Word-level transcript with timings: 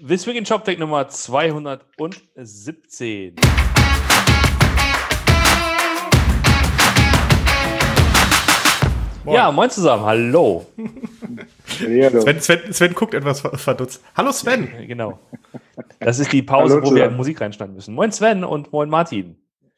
This 0.00 0.28
Week 0.28 0.36
in 0.36 0.46
ShopTech 0.46 0.78
Nummer 0.78 1.08
217. 1.08 3.34
Moin. 9.24 9.34
Ja, 9.34 9.50
moin 9.50 9.70
zusammen, 9.70 10.04
hallo. 10.04 10.66
Hallo. 11.80 12.20
Sven, 12.20 12.40
Sven, 12.40 12.72
Sven 12.72 12.94
guckt 12.94 13.14
etwas 13.14 13.40
verdutzt. 13.40 14.00
Hallo 14.16 14.30
Sven. 14.30 14.68
Genau. 14.86 15.18
Das 15.98 16.20
ist 16.20 16.32
die 16.32 16.42
Pause, 16.42 16.76
Hallo 16.76 16.90
wo 16.90 16.94
wir. 16.94 17.10
Musik 17.10 17.40
reinschneiden 17.40 17.74
müssen. 17.74 17.94
Moin 17.94 18.12
Sven 18.12 18.44
und 18.44 18.72
moin 18.72 18.88
Martin. 18.88 19.36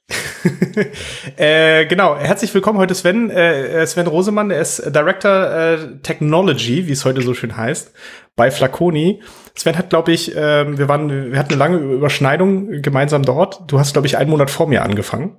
äh, 1.37 1.87
genau, 1.87 2.17
herzlich 2.17 2.53
willkommen 2.53 2.79
heute 2.79 2.95
Sven. 2.95 3.31
Äh, 3.31 3.87
Sven 3.87 4.07
Rosemann, 4.07 4.51
er 4.51 4.61
ist 4.61 4.83
Director 4.95 5.51
äh, 5.51 5.79
Technology, 6.03 6.87
wie 6.87 6.93
es 6.93 7.05
heute 7.05 7.23
so 7.23 7.35
schön 7.35 7.57
heißt, 7.57 7.93
bei 8.37 8.51
Flaconi. 8.51 9.23
Sven 9.61 9.77
hat, 9.77 9.91
glaube 9.91 10.11
ich, 10.11 10.35
äh, 10.35 10.79
wir 10.79 10.89
waren, 10.89 11.33
wir 11.33 11.39
hatten 11.39 11.53
eine 11.53 11.59
lange 11.59 11.77
Überschneidung 11.77 12.81
gemeinsam 12.81 13.25
dort. 13.25 13.61
Du 13.67 13.79
hast, 13.79 13.93
glaube 13.93 14.07
ich, 14.07 14.17
einen 14.17 14.31
Monat 14.31 14.51
vor 14.51 14.67
mir 14.67 14.83
angefangen. 14.83 15.37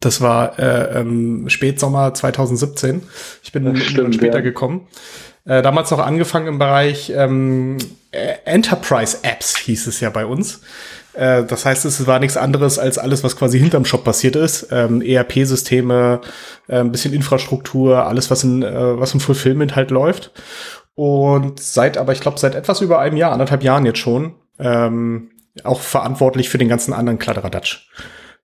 Das 0.00 0.20
war 0.20 0.58
äh, 0.58 1.00
ähm, 1.00 1.48
Spätsommer 1.48 2.12
2017. 2.12 3.02
Ich 3.42 3.52
bin 3.52 3.74
stimmt, 3.76 4.16
später 4.16 4.38
ja. 4.38 4.42
gekommen. 4.42 4.88
Äh, 5.46 5.62
damals 5.62 5.90
noch 5.90 6.00
angefangen 6.00 6.46
im 6.46 6.58
Bereich 6.58 7.10
ähm, 7.16 7.78
äh, 8.10 8.34
Enterprise 8.44 9.18
Apps 9.22 9.56
hieß 9.56 9.86
es 9.86 10.00
ja 10.00 10.10
bei 10.10 10.26
uns. 10.26 10.60
Äh, 11.14 11.44
das 11.44 11.64
heißt, 11.64 11.86
es 11.86 12.06
war 12.06 12.18
nichts 12.18 12.36
anderes 12.36 12.78
als 12.78 12.98
alles, 12.98 13.24
was 13.24 13.36
quasi 13.36 13.58
hinterm 13.58 13.86
Shop 13.86 14.04
passiert 14.04 14.36
ist. 14.36 14.68
Ähm, 14.70 15.00
ERP-Systeme, 15.00 16.20
äh, 16.68 16.80
ein 16.80 16.92
bisschen 16.92 17.14
Infrastruktur, 17.14 18.04
alles, 18.04 18.30
was 18.30 18.44
in, 18.44 18.62
äh, 18.62 19.00
was 19.00 19.14
im 19.14 19.20
Fulfillment 19.20 19.74
halt 19.74 19.90
läuft. 19.90 20.32
Und 20.96 21.60
seit, 21.60 21.98
aber 21.98 22.12
ich 22.12 22.20
glaube, 22.20 22.40
seit 22.40 22.54
etwas 22.54 22.80
über 22.80 22.98
einem 22.98 23.18
Jahr, 23.18 23.30
anderthalb 23.30 23.62
Jahren 23.62 23.84
jetzt 23.84 23.98
schon, 23.98 24.34
ähm, 24.58 25.30
auch 25.62 25.80
verantwortlich 25.80 26.48
für 26.48 26.58
den 26.58 26.70
ganzen 26.70 26.94
anderen 26.94 27.18
Kladderadatsch. 27.18 27.90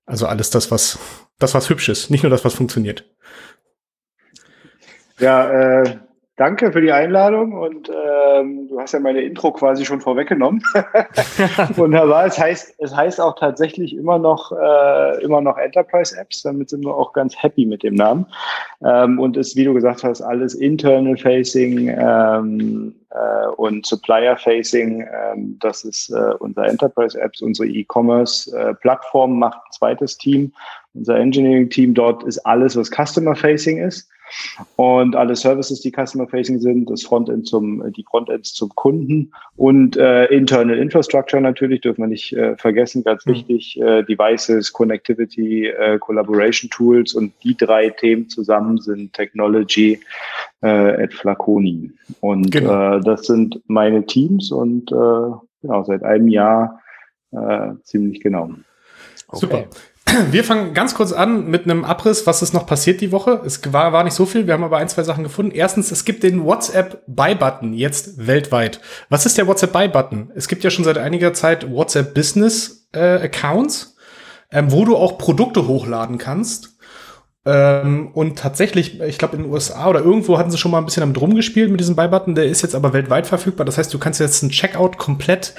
Also 0.05 0.27
alles 0.27 0.51
das, 0.51 0.69
was, 0.69 0.99
das, 1.39 1.55
was 1.55 1.69
hübsch 1.69 1.89
ist, 1.89 2.11
nicht 2.11 2.23
nur 2.23 2.29
das, 2.29 2.45
was 2.45 2.53
funktioniert. 2.53 3.05
Ja, 5.17 5.49
äh, 5.81 5.99
danke 6.43 6.73
für 6.73 6.81
die 6.81 6.91
Einladung 6.91 7.53
und 7.53 7.89
ähm, 7.89 8.67
du 8.67 8.77
hast 8.77 8.91
ja 8.91 8.99
meine 8.99 9.21
Intro 9.21 9.53
quasi 9.53 9.85
schon 9.85 10.01
vorweggenommen. 10.01 10.61
Wunderbar. 11.75 12.25
Es 12.25 12.37
heißt, 12.37 12.75
es 12.79 12.93
heißt 12.93 13.21
auch 13.21 13.39
tatsächlich 13.39 13.95
immer 13.95 14.19
noch, 14.19 14.51
äh, 14.51 15.23
immer 15.23 15.39
noch 15.39 15.57
Enterprise 15.57 16.19
Apps. 16.19 16.41
Damit 16.41 16.69
sind 16.69 16.83
wir 16.83 16.93
auch 16.93 17.13
ganz 17.13 17.41
happy 17.41 17.65
mit 17.65 17.81
dem 17.83 17.95
Namen. 17.95 18.25
Ähm, 18.85 19.19
und 19.19 19.37
ist, 19.37 19.55
wie 19.55 19.63
du 19.63 19.73
gesagt 19.73 20.03
hast, 20.03 20.21
alles 20.21 20.53
internal 20.53 21.15
facing 21.15 21.87
ähm, 21.87 22.93
äh, 23.11 23.47
und 23.55 23.85
Supplier 23.85 24.35
facing. 24.35 24.99
Ähm, 25.01 25.57
das 25.61 25.85
ist 25.85 26.09
äh, 26.09 26.33
unser 26.39 26.65
Enterprise 26.65 27.17
Apps, 27.17 27.41
unsere 27.41 27.69
E-Commerce 27.69 28.53
äh, 28.53 28.73
Plattform 28.73 29.39
macht 29.39 29.59
ein 29.59 29.71
zweites 29.71 30.17
Team. 30.17 30.51
Unser 30.93 31.15
Engineering 31.15 31.69
Team 31.69 31.93
dort 31.93 32.23
ist 32.23 32.39
alles, 32.39 32.75
was 32.75 32.91
Customer 32.91 33.33
facing 33.33 33.77
ist. 33.77 34.09
Und 34.75 35.15
alle 35.15 35.35
Services, 35.35 35.81
die 35.81 35.91
Customer 35.91 36.27
Facing 36.27 36.59
sind, 36.59 36.89
das 36.89 37.03
Frontend 37.03 37.47
zum, 37.47 37.91
die 37.93 38.03
Frontends 38.03 38.53
zum 38.53 38.69
Kunden 38.69 39.31
und 39.55 39.97
äh, 39.97 40.25
Internal 40.25 40.77
Infrastructure 40.77 41.41
natürlich, 41.41 41.81
dürfen 41.81 42.01
wir 42.03 42.07
nicht 42.07 42.33
äh, 42.33 42.55
vergessen, 42.57 43.03
ganz 43.03 43.25
Mhm. 43.25 43.31
wichtig, 43.31 43.79
äh, 43.81 44.03
Devices, 44.03 44.71
Connectivity, 44.73 45.67
äh, 45.67 45.97
Collaboration 45.99 46.69
Tools 46.69 47.13
und 47.13 47.33
die 47.43 47.55
drei 47.57 47.89
Themen 47.89 48.29
zusammen 48.29 48.79
sind 48.79 49.13
Technology 49.13 49.99
äh, 50.61 51.03
at 51.03 51.13
Flaconi. 51.13 51.91
Und 52.21 52.51
Genau. 52.51 52.97
äh, 52.97 53.01
das 53.01 53.23
sind 53.25 53.61
meine 53.67 54.05
Teams 54.05 54.51
und 54.51 54.91
äh, 54.91 54.95
genau, 55.61 55.83
seit 55.83 56.03
einem 56.03 56.27
Jahr 56.27 56.81
äh, 57.31 57.71
ziemlich 57.83 58.21
genau. 58.21 58.51
Super. 59.31 59.65
Wir 60.31 60.43
fangen 60.43 60.73
ganz 60.73 60.95
kurz 60.95 61.11
an 61.11 61.47
mit 61.47 61.63
einem 61.63 61.83
Abriss, 61.85 62.27
was 62.27 62.41
ist 62.41 62.53
noch 62.53 62.65
passiert 62.65 63.01
die 63.01 63.11
Woche. 63.11 63.41
Es 63.45 63.61
war, 63.73 63.93
war 63.93 64.03
nicht 64.03 64.13
so 64.13 64.25
viel, 64.25 64.47
wir 64.47 64.53
haben 64.53 64.63
aber 64.63 64.77
ein, 64.77 64.89
zwei 64.89 65.03
Sachen 65.03 65.23
gefunden. 65.23 65.51
Erstens, 65.53 65.91
es 65.91 66.05
gibt 66.05 66.23
den 66.23 66.43
WhatsApp-Buy-Button 66.43 67.73
jetzt 67.73 68.27
weltweit. 68.27 68.79
Was 69.09 69.25
ist 69.25 69.37
der 69.37 69.47
WhatsApp-Buy-Button? 69.47 70.31
Es 70.35 70.47
gibt 70.47 70.63
ja 70.63 70.69
schon 70.69 70.85
seit 70.85 70.97
einiger 70.97 71.33
Zeit 71.33 71.69
WhatsApp 71.69 72.13
Business-Accounts, 72.13 73.95
ähm, 74.51 74.71
wo 74.71 74.85
du 74.85 74.95
auch 74.95 75.17
Produkte 75.17 75.67
hochladen 75.67 76.17
kannst. 76.17 76.77
Ähm, 77.45 78.11
und 78.13 78.37
tatsächlich, 78.37 78.99
ich 79.01 79.17
glaube 79.17 79.35
in 79.35 79.43
den 79.43 79.51
USA 79.51 79.89
oder 79.89 80.01
irgendwo 80.01 80.37
hatten 80.37 80.51
sie 80.51 80.57
schon 80.57 80.71
mal 80.71 80.77
ein 80.77 80.85
bisschen 80.85 81.01
damit 81.01 81.19
rumgespielt 81.19 81.71
mit 81.71 81.79
diesem 81.79 81.95
Buy-Button. 81.95 82.35
Der 82.35 82.45
ist 82.45 82.61
jetzt 82.61 82.75
aber 82.75 82.93
weltweit 82.93 83.25
verfügbar. 83.25 83.65
Das 83.65 83.77
heißt, 83.77 83.93
du 83.93 83.99
kannst 83.99 84.19
jetzt 84.19 84.43
einen 84.43 84.51
Checkout 84.51 84.97
komplett 84.97 85.53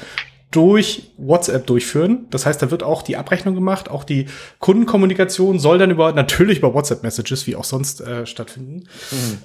durch 0.54 1.10
WhatsApp 1.16 1.66
durchführen. 1.66 2.26
Das 2.31 2.47
heißt, 2.47 2.62
da 2.62 2.70
wird 2.70 2.82
auch 2.82 3.03
die 3.03 3.16
Abrechnung 3.16 3.54
gemacht, 3.54 3.91
auch 3.91 4.04
die 4.04 4.26
Kundenkommunikation 4.60 5.59
soll 5.59 5.78
dann 5.78 5.91
über 5.91 6.12
natürlich 6.12 6.59
über 6.59 6.72
WhatsApp-Messages 6.75 7.47
wie 7.47 7.56
auch 7.56 7.65
sonst 7.65 8.00
äh, 8.00 8.25
stattfinden. 8.25 8.88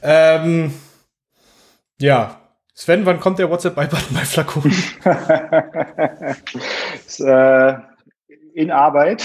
Ähm, 0.04 0.72
ja, 2.00 2.40
Sven, 2.76 3.06
wann 3.06 3.20
kommt 3.20 3.40
der 3.40 3.50
WhatsApp-Buy-Button 3.50 4.16
bei 4.16 4.22
Flaconi? 4.22 4.74
ist, 7.08 7.20
äh, 7.22 7.74
in 8.54 8.72
Arbeit. 8.72 9.24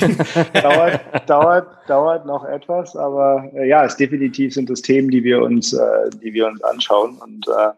dauert, 0.54 1.00
dauert, 1.26 1.68
dauert 1.88 2.26
noch 2.26 2.44
etwas, 2.44 2.94
aber 2.94 3.50
äh, 3.54 3.68
ja, 3.68 3.84
es 3.84 3.96
definitiv 3.96 4.52
sind 4.52 4.68
das 4.68 4.82
Themen, 4.82 5.10
die 5.10 5.24
wir 5.24 5.40
uns, 5.42 5.72
äh, 5.72 6.10
die 6.22 6.34
wir 6.34 6.46
uns 6.46 6.62
anschauen 6.62 7.16
und 7.18 7.46
äh, 7.48 7.70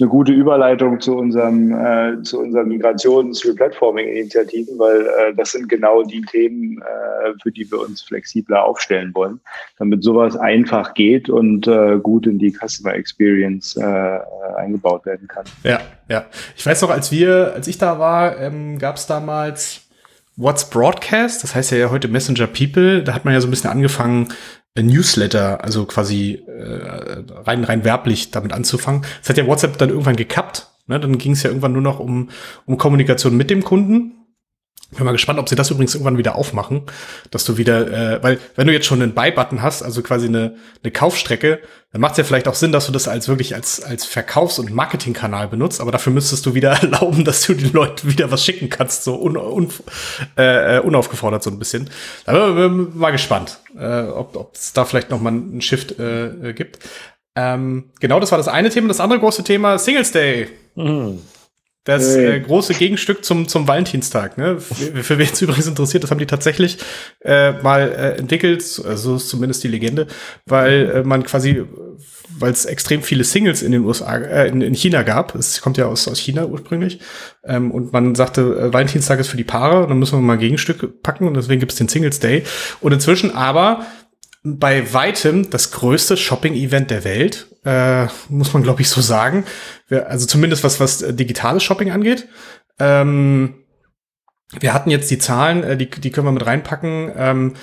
eine 0.00 0.08
gute 0.08 0.32
Überleitung 0.32 1.00
zu 1.00 1.16
unserem, 1.16 1.72
äh, 1.72 2.22
zu 2.22 2.40
unseren 2.40 2.68
Migrations-Replatforming-Initiativen, 2.68 4.78
weil 4.78 5.02
äh, 5.02 5.34
das 5.36 5.52
sind 5.52 5.68
genau 5.68 6.02
die 6.02 6.22
Themen, 6.22 6.80
äh, 6.80 7.32
für 7.42 7.50
die 7.50 7.70
wir 7.70 7.80
uns 7.80 8.02
flexibler 8.02 8.64
aufstellen 8.64 9.14
wollen, 9.14 9.40
damit 9.78 10.02
sowas 10.02 10.36
einfach 10.36 10.94
geht 10.94 11.28
und 11.28 11.66
äh, 11.66 11.98
gut 11.98 12.26
in 12.26 12.38
die 12.38 12.52
Customer 12.52 12.94
Experience 12.94 13.76
äh, 13.76 13.82
äh, 13.84 14.20
eingebaut 14.56 15.04
werden 15.06 15.28
kann. 15.28 15.44
Ja, 15.64 15.80
ja. 16.08 16.24
Ich 16.56 16.64
weiß 16.64 16.82
noch, 16.82 16.90
als 16.90 17.12
wir, 17.12 17.52
als 17.54 17.68
ich 17.68 17.78
da 17.78 17.98
war, 17.98 18.38
ähm, 18.38 18.78
gab 18.78 18.96
es 18.96 19.06
damals 19.06 19.86
What's 20.36 20.70
Broadcast, 20.70 21.42
das 21.42 21.54
heißt 21.54 21.72
ja 21.72 21.90
heute 21.90 22.08
Messenger 22.08 22.46
People. 22.46 23.02
Da 23.02 23.14
hat 23.14 23.26
man 23.26 23.34
ja 23.34 23.40
so 23.40 23.46
ein 23.46 23.50
bisschen 23.50 23.70
angefangen, 23.70 24.28
Newsletter, 24.78 25.64
also 25.64 25.84
quasi 25.84 26.42
äh, 26.46 27.22
rein 27.44 27.64
rein 27.64 27.84
werblich 27.84 28.30
damit 28.30 28.52
anzufangen. 28.52 29.02
Das 29.20 29.28
hat 29.28 29.36
ja 29.36 29.46
WhatsApp 29.46 29.78
dann 29.78 29.88
irgendwann 29.90 30.16
gekappt. 30.16 30.68
Ne? 30.86 31.00
Dann 31.00 31.18
ging 31.18 31.32
es 31.32 31.42
ja 31.42 31.50
irgendwann 31.50 31.72
nur 31.72 31.82
noch 31.82 31.98
um 31.98 32.30
um 32.66 32.78
Kommunikation 32.78 33.36
mit 33.36 33.50
dem 33.50 33.64
Kunden. 33.64 34.19
Bin 34.96 35.04
mal 35.04 35.12
gespannt, 35.12 35.38
ob 35.38 35.48
sie 35.48 35.54
das 35.54 35.70
übrigens 35.70 35.94
irgendwann 35.94 36.18
wieder 36.18 36.34
aufmachen, 36.34 36.82
dass 37.30 37.44
du 37.44 37.56
wieder, 37.56 38.16
äh, 38.16 38.22
weil 38.22 38.38
wenn 38.56 38.66
du 38.66 38.72
jetzt 38.72 38.86
schon 38.86 39.00
einen 39.00 39.14
Buy-Button 39.14 39.62
hast, 39.62 39.82
also 39.82 40.02
quasi 40.02 40.26
eine, 40.26 40.56
eine 40.82 40.90
Kaufstrecke, 40.90 41.60
dann 41.92 42.00
macht 42.00 42.12
es 42.12 42.18
ja 42.18 42.24
vielleicht 42.24 42.48
auch 42.48 42.54
Sinn, 42.54 42.72
dass 42.72 42.86
du 42.86 42.92
das 42.92 43.06
als 43.06 43.28
wirklich 43.28 43.54
als, 43.54 43.82
als 43.82 44.04
Verkaufs- 44.04 44.58
und 44.58 44.72
Marketingkanal 44.72 45.48
benutzt, 45.48 45.80
aber 45.80 45.92
dafür 45.92 46.12
müsstest 46.12 46.44
du 46.46 46.54
wieder 46.54 46.70
erlauben, 46.82 47.24
dass 47.24 47.42
du 47.42 47.54
den 47.54 47.72
Leuten 47.72 48.10
wieder 48.10 48.30
was 48.30 48.44
schicken 48.44 48.68
kannst, 48.68 49.04
so 49.04 49.20
un, 49.20 49.36
un, 49.36 49.72
äh, 50.36 50.78
äh, 50.78 50.80
unaufgefordert 50.80 51.42
so 51.42 51.50
ein 51.50 51.58
bisschen. 51.58 51.88
Da 52.26 52.50
bin 52.50 52.88
ich 52.88 52.94
mal 52.94 53.10
gespannt, 53.10 53.60
äh, 53.78 54.02
ob 54.02 54.54
es 54.54 54.72
da 54.72 54.84
vielleicht 54.84 55.10
noch 55.10 55.20
mal 55.20 55.30
einen 55.30 55.60
Shift 55.60 55.98
äh, 56.00 56.26
äh, 56.26 56.52
gibt. 56.52 56.80
Ähm, 57.36 57.90
genau, 58.00 58.18
das 58.18 58.32
war 58.32 58.38
das 58.38 58.48
eine 58.48 58.70
Thema. 58.70 58.88
Das 58.88 59.00
andere 59.00 59.20
große 59.20 59.44
Thema, 59.44 59.78
Singles 59.78 60.10
Day. 60.10 60.48
Mhm. 60.74 61.20
Das 61.90 62.14
äh, 62.14 62.38
große 62.38 62.74
Gegenstück 62.74 63.24
zum, 63.24 63.48
zum 63.48 63.66
Valentinstag. 63.66 64.38
Ne? 64.38 64.60
Für, 64.60 65.02
für 65.02 65.18
wen 65.18 65.28
es 65.32 65.42
übrigens 65.42 65.66
interessiert, 65.66 66.04
das 66.04 66.12
haben 66.12 66.18
die 66.18 66.26
tatsächlich 66.26 66.78
äh, 67.24 67.52
mal 67.62 67.90
äh, 67.90 68.18
entwickelt, 68.18 68.60
also 68.86 68.94
so 68.96 69.16
ist 69.16 69.28
zumindest 69.28 69.64
die 69.64 69.68
Legende, 69.68 70.06
weil 70.46 70.90
äh, 70.90 71.02
man 71.02 71.24
quasi, 71.24 71.64
weil 72.38 72.52
es 72.52 72.64
extrem 72.64 73.02
viele 73.02 73.24
Singles 73.24 73.62
in 73.62 73.72
den 73.72 73.84
USA, 73.84 74.18
äh, 74.18 74.48
in, 74.48 74.60
in 74.60 74.74
China 74.74 75.02
gab. 75.02 75.34
Es 75.34 75.60
kommt 75.60 75.78
ja 75.78 75.86
aus, 75.86 76.06
aus 76.06 76.20
China 76.20 76.46
ursprünglich. 76.46 77.00
Ähm, 77.44 77.72
und 77.72 77.92
man 77.92 78.14
sagte, 78.14 78.40
äh, 78.42 78.72
Valentinstag 78.72 79.18
ist 79.18 79.28
für 79.28 79.36
die 79.36 79.42
Paare, 79.42 79.82
und 79.82 79.88
dann 79.88 79.98
müssen 79.98 80.16
wir 80.16 80.22
mal 80.22 80.34
ein 80.34 80.38
Gegenstück 80.38 81.02
packen 81.02 81.26
und 81.26 81.34
deswegen 81.34 81.58
gibt 81.58 81.72
es 81.72 81.78
den 81.78 81.88
Singles 81.88 82.20
Day. 82.20 82.44
Und 82.80 82.92
inzwischen 82.92 83.34
aber 83.34 83.84
bei 84.42 84.92
weitem 84.92 85.50
das 85.50 85.70
größte 85.70 86.16
Shopping-Event 86.16 86.90
der 86.90 87.04
Welt, 87.04 87.46
äh, 87.64 88.06
muss 88.28 88.52
man 88.52 88.62
glaube 88.62 88.80
ich 88.82 88.88
so 88.88 89.00
sagen. 89.00 89.44
Wir, 89.88 90.08
also 90.08 90.26
zumindest 90.26 90.64
was 90.64 90.80
was 90.80 91.02
äh, 91.02 91.12
digitales 91.12 91.62
Shopping 91.62 91.90
angeht. 91.90 92.28
Ähm, 92.78 93.54
wir 94.58 94.74
hatten 94.74 94.90
jetzt 94.90 95.10
die 95.10 95.18
Zahlen, 95.18 95.62
äh, 95.62 95.76
die, 95.76 95.90
die 95.90 96.10
können 96.10 96.26
wir 96.26 96.32
mit 96.32 96.46
reinpacken. 96.46 97.12
Ähm, 97.16 97.54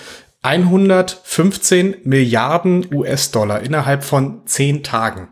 115 0.43 1.97
Milliarden 2.03 2.87
US-Dollar 2.93 3.61
innerhalb 3.61 4.03
von 4.03 4.45
zehn 4.45 4.83
Tagen. 4.83 5.29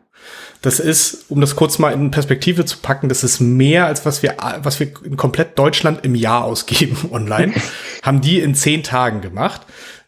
Das 0.62 0.80
ist, 0.80 1.30
um 1.30 1.42
das 1.42 1.56
kurz 1.56 1.78
mal 1.78 1.94
in 1.94 2.10
Perspektive 2.10 2.66
zu 2.66 2.80
packen, 2.80 3.08
das 3.08 3.24
ist 3.24 3.40
mehr 3.40 3.86
als 3.86 4.04
was 4.04 4.24
wir, 4.24 4.36
was 4.64 4.80
wir 4.80 4.92
in 5.04 5.16
komplett 5.16 5.60
Deutschland 5.60 6.04
im 6.04 6.16
Jahr 6.16 6.44
ausgeben 6.44 6.98
online. 7.12 7.54
haben 8.04 8.20
die 8.20 8.40
in 8.40 8.56
zehn 8.56 8.82
Tagen 8.82 9.22
gemacht. 9.22 9.62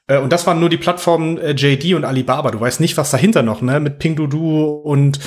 Äh, 0.08 0.18
und 0.18 0.34
das 0.34 0.48
waren 0.48 0.60
nur 0.60 0.70
die 0.70 0.78
Plattformen 0.78 1.38
äh, 1.38 1.52
JD 1.52 1.94
und 1.94 2.06
Alibaba. 2.06 2.52
Du 2.52 2.60
weißt 2.60 2.80
nicht, 2.80 2.98
was 2.98 3.12
dahinter 3.12 3.44
noch, 3.44 3.62
ne? 3.62 3.80
Mit 3.80 4.00
Pingdudu 4.00 4.66
und 4.66 5.20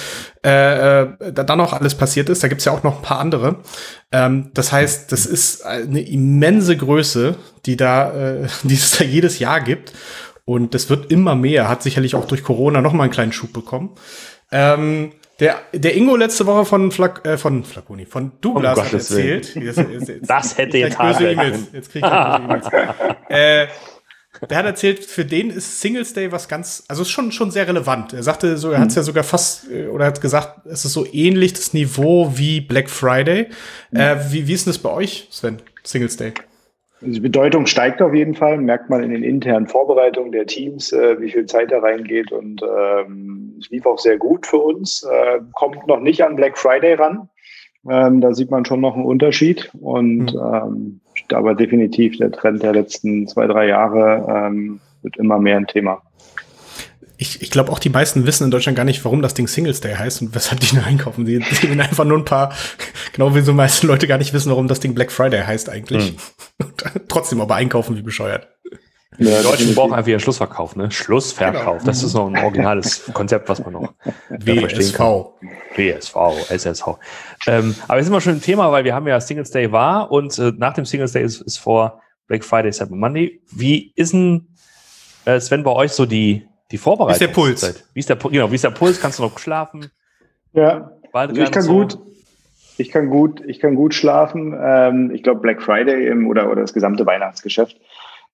äh, 0.45 1.03
äh, 1.03 1.33
da 1.33 1.45
dann 1.45 1.59
noch 1.59 1.73
alles 1.73 1.95
passiert 1.95 2.29
ist. 2.29 2.43
Da 2.43 2.49
gibt's 2.49 2.65
ja 2.65 2.73
auch 2.73 2.83
noch 2.83 2.97
ein 2.97 3.03
paar 3.03 3.21
andere. 3.21 3.57
Ähm, 4.11 4.51
das 4.55 4.73
heißt, 4.73 5.13
das 5.13 5.27
ist 5.27 5.65
eine 5.65 6.01
immense 6.01 6.77
Größe, 6.77 7.37
die 7.67 7.77
da, 7.77 8.13
äh, 8.13 8.47
die 8.63 8.75
es 8.75 8.99
da 8.99 9.05
jedes 9.05 9.39
Jahr 9.39 9.61
gibt. 9.61 9.93
Und 10.45 10.75
das 10.75 10.91
wird 10.91 11.13
immer 11.13 11.37
mehr, 11.37 11.69
hat 11.69 11.83
sicherlich 11.83 12.17
auch 12.17 12.25
durch 12.25 12.43
Corona 12.43 12.81
noch 12.81 12.93
mal 12.93 13.05
einen 13.05 13.13
kleinen 13.13 13.33
Schub 13.33 13.53
bekommen. 13.53 13.91
Ähm, 14.51 15.13
der, 15.39 15.57
der 15.73 15.97
Ingo 15.97 16.17
letzte 16.17 16.47
Woche 16.47 16.65
von, 16.65 16.91
Flak, 16.91 17.25
äh, 17.25 17.39
von 17.39 17.65
Flaconi, 17.65 18.05
von 18.05 18.33
Douglas 18.41 18.79
Um 18.79 18.85
hat 18.85 18.93
erzählt. 18.93 19.55
Jetzt, 19.55 19.79
jetzt, 19.79 20.09
jetzt, 20.09 20.31
Das 20.31 20.59
hätte 20.59 20.77
ich 20.77 20.85
jetzt 20.85 20.99
krieg 20.99 21.07
böse 21.07 21.25
hart 21.25 21.33
E-Mails. 21.33 21.59
Jetzt 21.73 21.93
krieg 21.93 22.05
ich 22.05 23.35
äh, 23.35 23.67
der 24.49 24.59
hat 24.59 24.67
erzählt, 24.67 25.05
für 25.05 25.25
den 25.25 25.51
ist 25.51 25.81
Singles 25.81 26.15
Day 26.15 26.33
was 26.33 26.49
ganz, 26.49 26.85
also 26.89 27.03
ist 27.03 27.11
schon, 27.11 27.33
schon 27.33 27.51
sehr 27.51 27.69
relevant. 27.69 28.13
Er 28.13 28.23
sagte 28.23 28.57
so, 28.57 28.71
er 28.71 28.81
hat 28.81 28.89
es 28.89 28.95
ja 28.95 29.03
sogar 29.03 29.25
fast, 29.25 29.71
äh, 29.71 29.87
oder 29.87 30.07
hat 30.07 30.21
gesagt, 30.21 30.67
es 30.67 30.85
ist 30.85 30.93
so 30.93 31.07
ähnlich 31.13 31.53
das 31.53 31.75
Niveau 31.75 32.33
wie 32.37 32.61
Black 32.61 32.89
Friday. 32.89 33.49
Äh, 33.93 34.17
wie, 34.31 34.47
wie 34.49 34.53
ist 34.53 34.67
denn 34.67 34.73
das 34.73 34.79
bei 34.79 34.91
euch, 34.91 35.29
Sven? 35.31 35.59
Singles 35.83 36.17
Day? 36.17 36.33
Die 37.03 37.21
Bedeutung 37.21 37.65
steigt 37.65 38.03
auf 38.03 38.13
jeden 38.13 38.35
Fall, 38.35 38.59
merkt 38.59 38.91
man 38.91 39.03
in 39.03 39.11
den 39.11 39.23
internen 39.23 39.67
Vorbereitungen 39.67 40.33
der 40.33 40.47
Teams, 40.47 40.93
äh, 40.93 41.19
wie 41.19 41.31
viel 41.31 41.47
Zeit 41.47 41.73
da 41.73 41.79
reingeht 41.79 42.31
und 42.31 42.63
ähm, 42.63 43.57
es 43.59 43.71
lief 43.71 43.87
auch 43.87 43.99
sehr 43.99 44.19
gut 44.19 44.47
für 44.47 44.59
uns. 44.59 45.03
Äh, 45.03 45.41
kommt 45.55 45.87
noch 45.87 46.01
nicht 46.01 46.23
an 46.23 46.37
Black 46.37 46.59
Friday 46.59 46.95
ran. 46.95 47.29
Ähm, 47.89 48.21
da 48.21 48.35
sieht 48.35 48.51
man 48.51 48.67
schon 48.67 48.83
noch 48.83 48.95
einen 48.95 49.07
Unterschied 49.07 49.71
und 49.81 50.35
ähm, 50.35 51.01
aber 51.33 51.55
definitiv 51.55 52.17
der 52.19 52.31
Trend 52.33 52.63
der 52.63 52.73
letzten 52.73 53.27
zwei, 53.29 53.47
drei 53.47 53.67
Jahre 53.67 54.27
ähm, 54.29 54.81
wird 55.03 55.17
immer 55.17 55.39
mehr 55.39 55.57
ein 55.57 55.67
Thema. 55.67 56.03
Ich, 57.17 57.43
ich 57.43 57.51
glaube 57.51 57.71
auch 57.71 57.79
die 57.79 57.91
meisten 57.91 58.25
wissen 58.27 58.45
in 58.45 58.51
Deutschland 58.51 58.77
gar 58.77 58.85
nicht, 58.85 59.05
warum 59.05 59.21
das 59.21 59.35
Ding 59.35 59.47
Singles 59.47 59.81
Day 59.83 59.95
heißt 59.95 60.23
und 60.23 60.35
weshalb 60.35 60.61
die 60.61 60.75
nur 60.75 60.85
einkaufen. 60.87 61.27
Die 61.27 61.39
die 61.39 61.55
sehen 61.55 61.81
einfach 61.81 62.05
nur 62.07 62.17
ein 62.17 62.25
paar, 62.25 62.55
genau 63.13 63.35
wie 63.35 63.43
so 63.43 63.53
meisten 63.53 63.87
Leute 63.87 64.07
gar 64.07 64.17
nicht 64.17 64.33
wissen, 64.33 64.49
warum 64.51 64.69
das 64.69 64.81
Ding 64.81 64.95
Black 64.95 65.13
Friday 65.13 65.43
heißt 65.43 65.69
eigentlich. 65.69 66.15
Und 66.59 67.09
trotzdem 67.09 67.41
aber 67.43 67.57
einkaufen 67.57 67.97
wie 67.97 68.03
bescheuert. 68.03 68.49
Die 69.19 69.25
Ja, 69.25 69.33
Deutschen 69.43 69.51
definitiv. 69.51 69.75
brauchen 69.77 69.93
einfach 69.93 70.09
ihren 70.09 70.21
Schlussverkauf, 70.21 70.77
ne? 70.77 70.91
Schlussverkauf. 70.91 71.83
Das 71.85 72.03
ist 72.03 72.15
noch 72.15 72.27
ein 72.27 72.43
originales 72.43 73.11
Konzept, 73.13 73.51
was 73.51 73.61
man 73.63 73.75
noch 73.75 73.93
ja, 74.45 74.55
verstehen 74.55 74.93
kann. 74.93 75.25
WSV, 75.77 76.51
SSV. 76.51 76.87
Ähm, 77.47 77.75
aber 77.87 77.97
jetzt 77.97 78.07
sind 78.07 78.15
wir 78.15 78.21
schon 78.21 78.35
im 78.35 78.43
Thema, 78.43 78.71
weil 78.73 78.85
wir 78.85 78.95
haben 78.95 79.07
ja 79.07 79.21
Singles 79.21 79.51
Day 79.51 79.71
war 79.73 80.11
und 80.11 80.39
äh, 80.39 80.53
nach 80.57 80.75
dem 80.75 80.85
Singles 80.85 81.13
Day 81.13 81.23
ist, 81.23 81.41
ist 81.41 81.59
vor 81.59 82.01
Black 82.27 82.45
Friday, 82.45 82.73
Cyber 82.73 82.97
Monday. 82.97 83.41
Wie 83.51 83.93
ist 83.97 84.13
denn, 84.13 84.49
äh, 85.25 85.41
Sven, 85.41 85.63
bei 85.63 85.73
euch 85.73 85.93
so 85.93 86.07
die, 86.07 86.47
die 86.71 86.79
Vorbereitung? 86.79 87.21
Wie 87.21 87.25
ist 87.25 87.29
der 87.29 87.35
Puls? 87.35 87.85
Wie 87.95 88.01
ist 88.01 88.09
der, 88.09 88.17
genau, 88.17 88.51
wie 88.51 88.55
ist 88.55 88.65
der 88.65 88.71
Puls? 88.71 89.01
Kannst 89.01 89.19
du 89.19 89.23
noch 89.23 89.39
schlafen? 89.39 89.91
Ja, 90.53 90.93
Bald 91.13 91.31
Also 91.31 91.43
ich 91.43 91.51
kann 91.51 91.63
so? 91.63 91.73
gut, 91.73 91.99
ich 92.79 92.91
kann 92.91 93.09
gut, 93.11 93.43
ich 93.47 93.61
kann 93.61 93.75
gut 93.75 93.95
schlafen. 93.95 94.57
Ähm, 94.61 95.11
ich 95.15 95.23
glaube 95.23 95.41
Black 95.41 95.63
Friday 95.63 96.07
im, 96.07 96.29
oder 96.29 96.51
oder 96.51 96.63
das 96.63 96.73
gesamte 96.73 97.05
Weihnachtsgeschäft. 97.07 97.77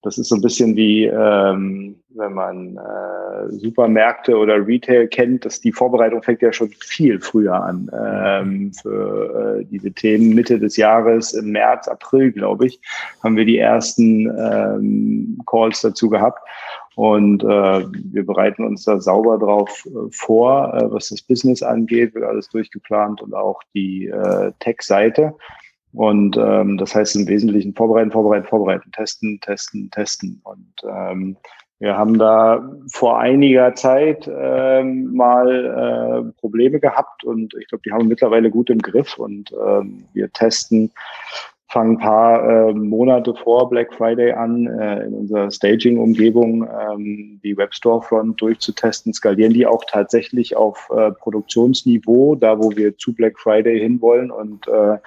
Das 0.02 0.18
ist 0.18 0.28
so 0.28 0.36
ein 0.36 0.42
bisschen 0.42 0.76
wie, 0.76 1.04
ähm, 1.04 1.96
wenn 2.10 2.32
man 2.32 2.76
äh, 2.76 3.50
Supermärkte 3.50 4.36
oder 4.36 4.64
Retail 4.64 5.08
kennt, 5.08 5.44
dass 5.44 5.60
die 5.60 5.72
Vorbereitung 5.72 6.22
fängt 6.22 6.42
ja 6.42 6.52
schon 6.52 6.70
viel 6.80 7.20
früher 7.20 7.54
an 7.54 7.90
ähm, 7.92 8.72
für 8.72 9.58
äh, 9.60 9.64
diese 9.64 9.92
Themen. 9.92 10.34
Mitte 10.34 10.58
des 10.58 10.76
Jahres, 10.76 11.32
im 11.34 11.50
März, 11.50 11.88
April, 11.88 12.32
glaube 12.32 12.66
ich, 12.66 12.80
haben 13.22 13.36
wir 13.36 13.44
die 13.44 13.58
ersten 13.58 14.26
ähm, 14.38 15.42
Calls 15.46 15.80
dazu 15.80 16.08
gehabt. 16.08 16.40
Und 16.94 17.44
äh, 17.44 17.46
wir 17.46 18.24
bereiten 18.24 18.64
uns 18.64 18.84
da 18.84 18.98
sauber 18.98 19.38
drauf 19.38 19.86
äh, 19.86 20.10
vor, 20.12 20.72
äh, 20.72 20.90
was 20.90 21.10
das 21.10 21.20
Business 21.20 21.62
angeht, 21.62 22.14
wird 22.14 22.24
alles 22.24 22.48
durchgeplant 22.48 23.20
und 23.20 23.34
auch 23.34 23.60
die 23.74 24.06
äh, 24.06 24.52
Tech-Seite. 24.60 25.34
Und 25.96 26.36
ähm, 26.36 26.76
das 26.76 26.94
heißt 26.94 27.16
im 27.16 27.26
Wesentlichen 27.26 27.74
vorbereiten, 27.74 28.12
vorbereiten, 28.12 28.46
vorbereiten, 28.46 28.92
testen, 28.92 29.40
testen, 29.40 29.90
testen. 29.90 30.42
Und 30.44 30.74
ähm, 30.86 31.36
wir 31.78 31.96
haben 31.96 32.18
da 32.18 32.70
vor 32.92 33.18
einiger 33.18 33.74
Zeit 33.74 34.30
ähm, 34.30 35.14
mal 35.14 36.28
äh, 36.28 36.38
Probleme 36.38 36.80
gehabt 36.80 37.24
und 37.24 37.54
ich 37.58 37.66
glaube, 37.68 37.80
die 37.86 37.92
haben 37.92 38.02
wir 38.02 38.08
mittlerweile 38.08 38.50
gut 38.50 38.68
im 38.68 38.80
Griff 38.80 39.18
und 39.18 39.52
ähm, 39.52 40.04
wir 40.12 40.30
testen 40.32 40.90
fangen 41.68 41.96
ein 41.96 41.98
paar 41.98 42.68
äh, 42.68 42.72
Monate 42.74 43.34
vor 43.34 43.68
Black 43.68 43.92
Friday 43.92 44.32
an, 44.32 44.66
äh, 44.66 45.04
in 45.04 45.14
unserer 45.14 45.50
Staging-Umgebung 45.50 46.62
ähm, 46.66 47.40
die 47.42 47.56
Webstore-Front 47.56 48.40
durchzutesten, 48.40 49.12
skalieren 49.12 49.52
die 49.52 49.66
auch 49.66 49.84
tatsächlich 49.84 50.56
auf 50.56 50.88
äh, 50.96 51.10
Produktionsniveau, 51.10 52.36
da 52.36 52.58
wo 52.58 52.70
wir 52.76 52.96
zu 52.96 53.14
Black 53.14 53.38
Friday 53.38 53.80
hinwollen 53.80 54.30
und 54.30 54.68
äh, 54.68 54.98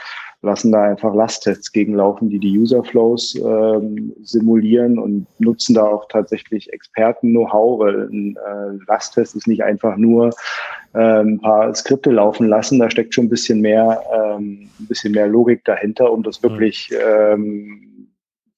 lassen 0.41 0.71
da 0.71 0.83
einfach 0.83 1.13
Lasttests 1.13 1.71
gegenlaufen, 1.71 2.29
die 2.29 2.39
die 2.39 2.57
User-Flows 2.57 3.35
ähm, 3.35 4.13
simulieren 4.21 4.97
und 4.97 5.27
nutzen 5.39 5.75
da 5.75 5.83
auch 5.83 6.07
tatsächlich 6.07 6.71
Experten-Know-how, 6.71 7.79
weil 7.79 8.09
ein 8.09 8.37
äh, 8.37 8.83
Lasttest 8.87 9.35
ist 9.35 9.47
nicht 9.47 9.63
einfach 9.63 9.97
nur 9.97 10.29
äh, 10.93 11.21
ein 11.21 11.41
paar 11.41 11.73
Skripte 11.75 12.11
laufen 12.11 12.47
lassen, 12.47 12.79
da 12.79 12.89
steckt 12.89 13.13
schon 13.13 13.25
ein 13.25 13.29
bisschen 13.29 13.59
mehr, 13.59 14.01
ähm, 14.13 14.69
ein 14.79 14.87
bisschen 14.87 15.11
mehr 15.11 15.27
Logik 15.27 15.65
dahinter, 15.65 16.11
um 16.11 16.23
das 16.23 16.41
wirklich 16.41 16.89
ähm, 16.93 18.07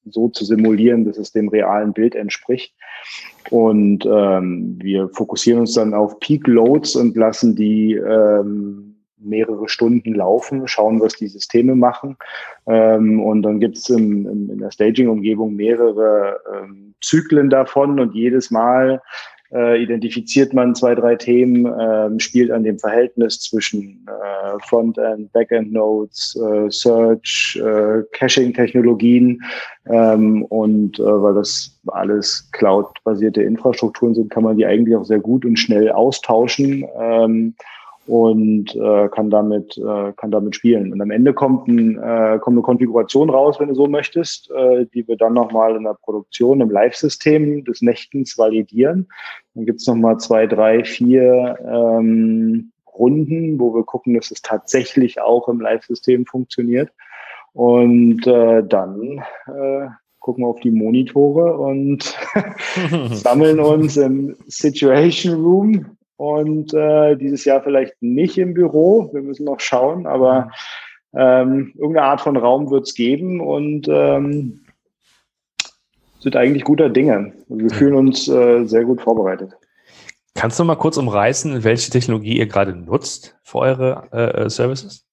so 0.05 0.29
zu 0.29 0.45
simulieren, 0.45 1.05
dass 1.05 1.17
es 1.17 1.31
dem 1.31 1.49
realen 1.49 1.93
Bild 1.93 2.15
entspricht. 2.15 2.73
Und 3.49 4.05
ähm, 4.05 4.77
wir 4.79 5.09
fokussieren 5.09 5.61
uns 5.61 5.73
dann 5.73 5.93
auf 5.93 6.19
Peak 6.19 6.47
Loads 6.47 6.95
und 6.95 7.15
lassen 7.15 7.55
die 7.55 7.93
ähm, 7.95 8.90
mehrere 9.23 9.69
Stunden 9.69 10.13
laufen, 10.13 10.67
schauen, 10.67 10.99
was 10.99 11.13
die 11.15 11.27
Systeme 11.27 11.75
machen. 11.75 12.17
Ähm, 12.67 13.21
und 13.21 13.43
dann 13.43 13.59
gibt 13.59 13.77
es 13.77 13.89
in, 13.89 14.57
der 14.57 14.71
Staging-Umgebung 14.71 15.55
mehrere 15.55 16.39
ähm, 16.53 16.93
Zyklen 17.01 17.49
davon 17.49 17.99
und 17.99 18.13
jedes 18.13 18.51
Mal 18.51 19.01
äh, 19.53 19.81
identifiziert 19.83 20.53
man 20.53 20.75
zwei, 20.75 20.95
drei 20.95 21.15
Themen, 21.15 21.71
ähm, 21.79 22.19
spielt 22.19 22.51
an 22.51 22.63
dem 22.63 22.79
Verhältnis 22.79 23.41
zwischen 23.41 24.05
äh, 24.07 24.59
Frontend, 24.67 25.31
Backend-Nodes, 25.33 26.39
äh, 26.41 26.69
Search, 26.69 27.61
äh, 27.61 28.03
Caching-Technologien 28.13 29.41
ähm, 29.87 30.43
und 30.45 30.99
äh, 30.99 31.03
weil 31.03 31.33
das 31.33 31.79
alles 31.87 32.49
Cloud-basierte 32.53 33.43
Infrastrukturen 33.43 34.15
sind, 34.15 34.31
kann 34.31 34.43
man 34.43 34.57
die 34.57 34.65
eigentlich 34.65 34.95
auch 34.95 35.05
sehr 35.05 35.19
gut 35.19 35.43
und 35.43 35.57
schnell 35.57 35.91
austauschen. 35.91 36.85
Und 38.11 38.75
äh, 38.75 39.07
kann 39.07 39.29
damit 39.29 39.77
äh, 39.77 40.11
kann 40.17 40.31
damit 40.31 40.57
spielen. 40.57 40.91
Und 40.91 40.99
am 40.99 41.11
Ende 41.11 41.33
kommt, 41.33 41.69
ein, 41.69 41.97
äh, 41.97 42.39
kommt 42.41 42.55
eine 42.55 42.61
Konfiguration 42.61 43.29
raus, 43.29 43.57
wenn 43.57 43.69
du 43.69 43.73
so 43.73 43.87
möchtest, 43.87 44.51
äh, 44.51 44.85
die 44.93 45.07
wir 45.07 45.15
dann 45.15 45.31
nochmal 45.31 45.77
in 45.77 45.83
der 45.83 45.93
Produktion 45.93 46.59
im 46.59 46.69
Live-System 46.69 47.63
des 47.63 47.81
Nächtens 47.81 48.37
validieren. 48.37 49.07
Dann 49.55 49.65
gibt's 49.65 49.87
noch 49.87 49.95
mal 49.95 50.17
zwei, 50.17 50.45
drei, 50.45 50.83
vier 50.83 51.57
ähm, 51.65 52.73
Runden, 52.93 53.57
wo 53.57 53.73
wir 53.73 53.85
gucken, 53.85 54.15
dass 54.15 54.29
es 54.29 54.41
tatsächlich 54.41 55.21
auch 55.21 55.47
im 55.47 55.61
Live-System 55.61 56.25
funktioniert. 56.25 56.91
Und 57.53 58.27
äh, 58.27 58.61
dann 58.61 59.23
äh, 59.47 59.87
gucken 60.19 60.43
wir 60.43 60.49
auf 60.49 60.59
die 60.59 60.71
Monitore 60.71 61.57
und 61.57 62.03
sammeln 63.11 63.61
uns 63.61 63.95
im 63.95 64.35
Situation 64.47 65.41
Room 65.41 65.85
und 66.21 66.71
äh, 66.75 67.15
dieses 67.15 67.45
Jahr 67.45 67.63
vielleicht 67.63 67.99
nicht 67.99 68.37
im 68.37 68.53
Büro. 68.53 69.09
Wir 69.11 69.23
müssen 69.23 69.45
noch 69.45 69.59
schauen, 69.59 70.05
aber 70.05 70.51
ähm, 71.15 71.73
irgendeine 71.73 72.05
Art 72.05 72.21
von 72.21 72.37
Raum 72.37 72.69
wird 72.69 72.85
es 72.87 72.93
geben 72.93 73.41
und 73.41 73.87
ähm, 73.87 74.63
sind 76.19 76.35
eigentlich 76.35 76.63
guter 76.63 76.89
Dinge. 76.89 77.33
Also 77.49 77.63
wir 77.63 77.71
fühlen 77.71 77.95
uns 77.95 78.27
äh, 78.27 78.65
sehr 78.65 78.85
gut 78.85 79.01
vorbereitet. 79.01 79.53
Kannst 80.35 80.59
du 80.59 80.63
mal 80.63 80.75
kurz 80.75 80.97
umreißen, 80.97 81.63
welche 81.63 81.89
Technologie 81.89 82.37
ihr 82.37 82.45
gerade 82.45 82.75
nutzt 82.75 83.35
für 83.41 83.57
eure 83.57 84.07
äh, 84.11 84.47
Services? 84.47 85.07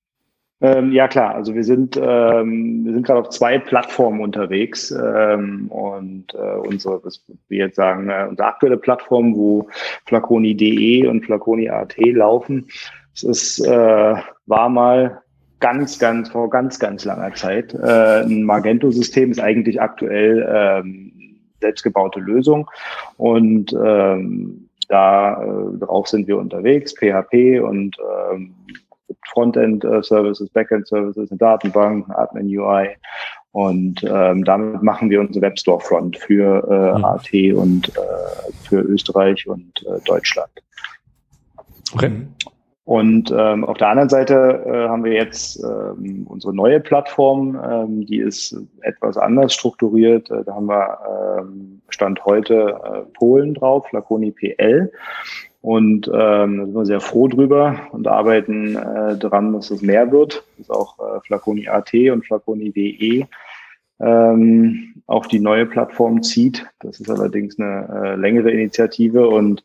Ähm, 0.61 0.91
ja 0.91 1.07
klar, 1.07 1.37
also 1.37 1.55
wir 1.55 1.63
sind 1.63 1.97
ähm, 1.97 2.85
wir 2.85 2.93
sind 2.93 3.07
gerade 3.07 3.21
auf 3.21 3.29
zwei 3.29 3.59
Plattformen 3.59 4.21
unterwegs 4.21 4.91
ähm, 4.91 5.69
und 5.69 6.35
äh, 6.35 6.59
unsere, 6.67 7.05
was 7.05 7.25
wir 7.49 7.59
jetzt 7.59 7.77
sagen, 7.77 8.09
äh, 8.11 8.27
unsere 8.29 8.49
aktuelle 8.49 8.77
Plattform, 8.77 9.37
wo 9.37 9.69
Flaconi.de 10.07 11.07
und 11.07 11.25
Flaconi.at 11.25 11.97
laufen, 11.99 12.67
es 13.15 13.23
ist 13.23 13.67
äh, 13.67 14.15
war 14.47 14.69
mal 14.69 15.23
ganz, 15.61 15.99
ganz 15.99 16.29
vor 16.29 16.51
ganz, 16.51 16.79
ganz 16.79 17.05
langer 17.05 17.35
Zeit 17.35 17.75
äh, 17.75 18.23
ein 18.23 18.43
Magento-System 18.43 19.31
ist 19.31 19.41
eigentlich 19.41 19.81
aktuell 19.81 20.49
ähm, 20.53 21.13
selbstgebaute 21.61 22.21
Lösung. 22.21 22.71
Und 23.17 23.73
ähm, 23.73 24.69
da 24.89 25.43
äh, 25.43 25.79
drauf 25.79 26.09
sind 26.09 26.29
wir 26.29 26.39
unterwegs, 26.39 26.95
PHP 26.95 27.61
und 27.61 27.97
ähm, 28.33 28.55
Frontend-Services, 29.33 30.51
Backend-Services, 30.51 31.31
eine 31.31 31.39
Datenbank, 31.39 32.09
Admin-UI 32.11 32.89
Und 33.53 34.03
ähm, 34.05 34.45
damit 34.45 34.83
machen 34.83 35.11
wir 35.11 35.21
unsere 35.21 35.47
Webstore-Front 35.47 36.19
für 36.19 36.67
äh, 36.69 36.99
mhm. 36.99 37.05
AT 37.05 37.33
und 37.57 37.89
äh, 37.89 38.53
für 38.69 38.81
Österreich 38.81 39.47
und 39.47 39.85
äh, 39.87 40.01
Deutschland. 40.05 40.51
Okay. 41.95 42.11
Und 42.89 43.31
ähm, 43.37 43.67
auf 43.67 43.77
der 43.77 43.89
anderen 43.91 44.09
Seite 44.09 44.65
äh, 44.65 44.89
haben 44.89 45.05
wir 45.05 45.13
jetzt 45.13 45.63
ähm, 45.63 46.27
unsere 46.27 46.55
neue 46.55 46.81
Plattform, 46.81 47.55
ähm, 47.63 48.07
die 48.07 48.17
ist 48.17 48.57
etwas 48.81 49.19
anders 49.19 49.53
strukturiert. 49.53 50.31
Äh, 50.31 50.43
da 50.45 50.55
haben 50.55 50.71
wir 50.71 50.99
ähm, 51.39 51.83
Stand 51.91 52.25
heute 52.25 52.81
äh, 52.83 53.01
Polen 53.13 53.53
drauf, 53.53 53.87
Flaconi 53.89 54.31
PL. 54.31 54.91
Und 55.61 56.07
ähm, 56.07 56.59
da 56.59 56.65
sind 56.65 56.75
wir 56.75 56.87
sehr 56.87 57.01
froh 57.01 57.27
drüber 57.27 57.89
und 57.91 58.07
arbeiten 58.07 58.77
äh, 58.77 59.19
daran, 59.19 59.53
dass 59.53 59.71
es 59.71 59.83
mehr 59.83 60.11
wird, 60.13 60.45
dass 60.57 60.71
auch 60.71 60.99
äh, 60.99 61.21
Flaconi 61.27 61.69
AT 61.69 61.93
und 61.95 62.25
Flaconi 62.25 62.73
WE 62.75 63.27
ähm, 64.01 64.95
auf 65.07 65.27
die 65.27 65.41
neue 65.41 65.67
Plattform 65.67 66.23
zieht. 66.23 66.65
Das 66.81 67.01
ist 67.01 67.11
allerdings 67.11 67.59
eine 67.59 67.89
äh, 67.93 68.15
längere 68.15 68.51
Initiative 68.53 69.29
und 69.29 69.65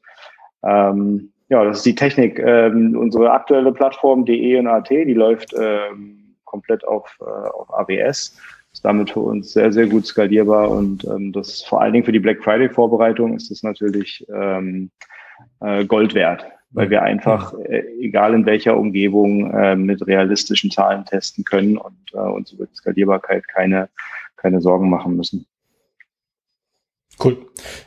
ähm, 0.63 1.31
ja, 1.49 1.63
das 1.63 1.77
ist 1.77 1.85
die 1.85 1.95
Technik. 1.95 2.39
Ähm, 2.39 2.97
unsere 2.97 3.31
aktuelle 3.31 3.71
Plattform 3.71 4.25
DE 4.25 4.57
und 4.57 4.67
AT, 4.67 4.89
die 4.89 5.13
läuft 5.13 5.53
ähm, 5.55 6.35
komplett 6.45 6.83
auf, 6.87 7.15
äh, 7.21 7.49
auf 7.49 7.71
AWS. 7.71 8.39
Ist 8.71 8.83
damit 8.83 9.11
für 9.11 9.19
uns 9.19 9.53
sehr, 9.53 9.71
sehr 9.71 9.85
gut 9.85 10.07
skalierbar 10.07 10.71
und 10.71 11.03
ähm, 11.05 11.31
das 11.31 11.61
vor 11.61 11.81
allen 11.81 11.93
Dingen 11.93 12.05
für 12.05 12.11
die 12.11 12.19
Black 12.19 12.43
Friday 12.43 12.69
Vorbereitung 12.69 13.35
ist 13.35 13.51
das 13.51 13.61
natürlich 13.61 14.25
ähm, 14.33 14.89
äh, 15.59 15.85
Gold 15.85 16.13
wert, 16.13 16.45
weil 16.71 16.89
wir 16.89 17.03
einfach, 17.03 17.53
äh, 17.53 17.83
egal 17.99 18.33
in 18.33 18.45
welcher 18.45 18.77
Umgebung, 18.77 19.51
äh, 19.51 19.75
mit 19.75 20.05
realistischen 20.05 20.71
Zahlen 20.71 21.05
testen 21.05 21.43
können 21.43 21.77
und 21.77 22.13
äh, 22.13 22.17
uns 22.17 22.51
über 22.51 22.65
die 22.65 22.75
Skalierbarkeit 22.75 23.47
keine, 23.47 23.89
keine 24.35 24.61
Sorgen 24.61 24.89
machen 24.89 25.15
müssen. 25.15 25.45
Cool. 27.23 27.37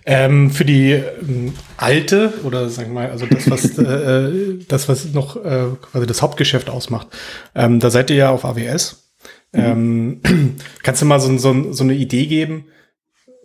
Ähm, 0.05 0.51
für 0.51 0.65
die 0.65 0.93
ähm, 0.93 1.53
alte 1.77 2.33
oder 2.45 2.69
sagen 2.69 2.91
wir 2.91 2.95
mal, 2.95 3.11
also 3.11 3.27
das, 3.27 3.51
was 3.51 3.77
äh, 3.79 4.59
das, 4.69 4.89
was 4.89 5.13
noch 5.13 5.37
äh, 5.37 5.67
quasi 5.83 6.07
das 6.07 6.23
Hauptgeschäft 6.23 6.71
ausmacht, 6.71 7.09
ähm, 7.55 7.81
da 7.81 7.91
seid 7.91 8.11
ihr 8.11 8.17
ja 8.17 8.31
auf 8.31 8.45
AWS. 8.45 9.13
Mhm. 9.53 10.21
Ähm, 10.25 10.57
kannst 10.83 11.03
du 11.03 11.07
mal 11.07 11.19
so, 11.19 11.37
so, 11.39 11.73
so 11.73 11.85
eine 11.85 11.95
Idee 11.95 12.27
geben 12.27 12.67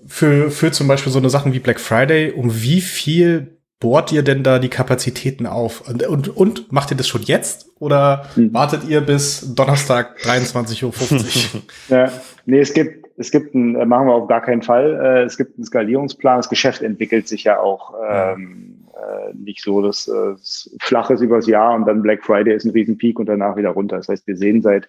für, 0.05 0.51
für 0.51 0.71
zum 0.71 0.87
Beispiel 0.87 1.11
so 1.11 1.19
eine 1.19 1.29
Sachen 1.29 1.53
wie 1.53 1.59
Black 1.59 1.79
Friday, 1.79 2.31
um 2.31 2.61
wie 2.61 2.81
viel 2.81 3.57
bohrt 3.81 4.13
ihr 4.13 4.23
denn 4.23 4.43
da 4.43 4.59
die 4.59 4.69
Kapazitäten 4.69 5.45
auf? 5.45 5.89
Und, 5.89 6.07
und, 6.07 6.29
und 6.29 6.71
macht 6.71 6.91
ihr 6.91 6.97
das 6.97 7.09
schon 7.09 7.23
jetzt 7.23 7.69
oder 7.79 8.27
mhm. 8.37 8.53
wartet 8.53 8.87
ihr 8.87 9.01
bis 9.01 9.53
Donnerstag 9.53 10.15
23.50 10.23 10.85
Uhr? 10.85 11.61
ja, 11.89 12.11
nee, 12.45 12.59
es 12.59 12.73
gibt 12.73 13.01
es 13.17 13.29
gibt 13.29 13.53
ein, 13.53 13.75
äh, 13.75 13.85
machen 13.85 14.07
wir 14.07 14.13
auf 14.13 14.27
gar 14.27 14.41
keinen 14.41 14.61
Fall, 14.61 14.99
äh, 15.03 15.23
es 15.23 15.37
gibt 15.37 15.57
einen 15.57 15.65
Skalierungsplan. 15.65 16.37
Das 16.37 16.49
Geschäft 16.49 16.81
entwickelt 16.81 17.27
sich 17.27 17.43
ja 17.43 17.59
auch 17.59 17.93
ähm, 18.09 18.77
äh, 18.93 19.33
nicht 19.35 19.61
so, 19.61 19.81
dass 19.81 20.07
es 20.07 20.75
flach 20.81 21.09
ist 21.11 21.21
übers 21.21 21.45
Jahr 21.45 21.75
und 21.75 21.85
dann 21.85 22.01
Black 22.01 22.23
Friday 22.23 22.55
ist 22.55 22.65
ein 22.65 22.71
Riesenpeak 22.71 23.19
und 23.19 23.27
danach 23.27 23.57
wieder 23.57 23.69
runter. 23.69 23.97
Das 23.97 24.09
heißt, 24.09 24.25
wir 24.25 24.37
sehen 24.37 24.61
seit 24.61 24.87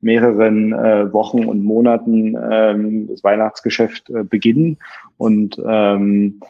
mehreren 0.00 0.72
äh, 0.72 1.12
Wochen 1.12 1.44
und 1.44 1.62
Monaten 1.62 2.36
ähm, 2.50 3.08
das 3.08 3.22
Weihnachtsgeschäft 3.22 4.08
äh, 4.10 4.24
beginnen 4.24 4.78
und 5.18 5.60
ähm, 5.66 6.40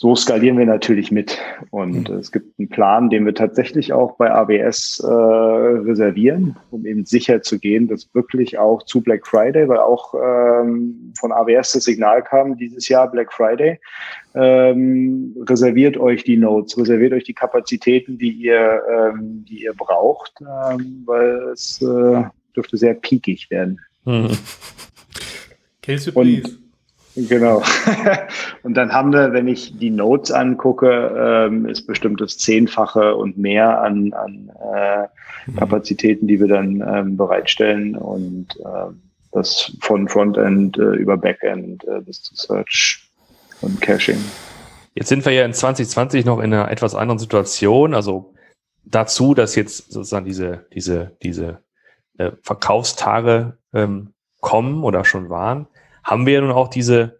so 0.00 0.14
skalieren 0.14 0.56
wir 0.56 0.64
natürlich 0.64 1.10
mit. 1.10 1.38
Und 1.70 2.08
mhm. 2.08 2.18
es 2.18 2.30
gibt 2.30 2.56
einen 2.56 2.68
Plan, 2.68 3.10
den 3.10 3.26
wir 3.26 3.34
tatsächlich 3.34 3.92
auch 3.92 4.16
bei 4.16 4.30
AWS 4.30 5.00
äh, 5.00 5.08
reservieren, 5.08 6.56
um 6.70 6.86
eben 6.86 7.04
sicher 7.04 7.42
zu 7.42 7.58
gehen, 7.58 7.88
dass 7.88 8.08
wirklich 8.14 8.58
auch 8.58 8.84
zu 8.84 9.00
Black 9.00 9.26
Friday, 9.26 9.68
weil 9.68 9.78
auch 9.78 10.14
ähm, 10.14 11.12
von 11.18 11.32
AWS 11.32 11.72
das 11.72 11.84
Signal 11.84 12.22
kam, 12.22 12.56
dieses 12.56 12.88
Jahr 12.88 13.10
Black 13.10 13.32
Friday, 13.32 13.80
ähm, 14.36 15.34
reserviert 15.48 15.96
euch 15.96 16.22
die 16.22 16.36
Nodes, 16.36 16.78
reserviert 16.78 17.12
euch 17.12 17.24
die 17.24 17.34
Kapazitäten, 17.34 18.18
die 18.18 18.30
ihr, 18.30 18.80
ähm, 18.88 19.44
die 19.48 19.64
ihr 19.64 19.74
braucht, 19.74 20.32
ähm, 20.42 21.02
weil 21.06 21.48
es 21.52 21.82
äh, 21.82 22.22
dürfte 22.54 22.76
sehr 22.76 22.94
peakig 22.94 23.50
werden. 23.50 23.80
Mhm. 24.04 24.30
Case 25.82 26.12
Und 26.12 26.60
Genau. 27.26 27.62
und 28.68 28.74
dann 28.74 28.92
haben 28.92 29.14
wir, 29.14 29.32
wenn 29.32 29.48
ich 29.48 29.78
die 29.78 29.88
Notes 29.88 30.30
angucke, 30.30 31.46
ähm, 31.48 31.64
ist 31.64 31.86
bestimmt 31.86 32.20
das 32.20 32.36
Zehnfache 32.36 33.14
und 33.14 33.38
mehr 33.38 33.80
an, 33.80 34.12
an 34.12 34.52
äh, 34.74 35.06
mhm. 35.46 35.56
Kapazitäten, 35.56 36.26
die 36.26 36.38
wir 36.38 36.48
dann 36.48 36.84
ähm, 36.86 37.16
bereitstellen 37.16 37.96
und 37.96 38.48
äh, 38.60 38.92
das 39.32 39.74
von 39.80 40.06
Frontend 40.06 40.76
äh, 40.76 40.82
über 40.82 41.16
Backend 41.16 41.82
äh, 41.88 42.02
bis 42.02 42.22
zu 42.22 42.36
Search 42.36 43.08
und 43.62 43.80
Caching. 43.80 44.22
Jetzt 44.92 45.08
sind 45.08 45.24
wir 45.24 45.32
ja 45.32 45.46
in 45.46 45.54
2020 45.54 46.26
noch 46.26 46.40
in 46.40 46.52
einer 46.52 46.70
etwas 46.70 46.94
anderen 46.94 47.18
Situation. 47.18 47.94
Also 47.94 48.34
dazu, 48.84 49.32
dass 49.32 49.54
jetzt 49.54 49.90
sozusagen 49.90 50.26
diese, 50.26 50.66
diese, 50.74 51.16
diese 51.22 51.62
äh, 52.18 52.32
Verkaufstage 52.42 53.56
ähm, 53.72 54.12
kommen 54.42 54.84
oder 54.84 55.06
schon 55.06 55.30
waren 55.30 55.68
haben 56.08 56.24
wir 56.24 56.34
ja 56.34 56.40
nun 56.40 56.52
auch 56.52 56.68
diese 56.68 57.17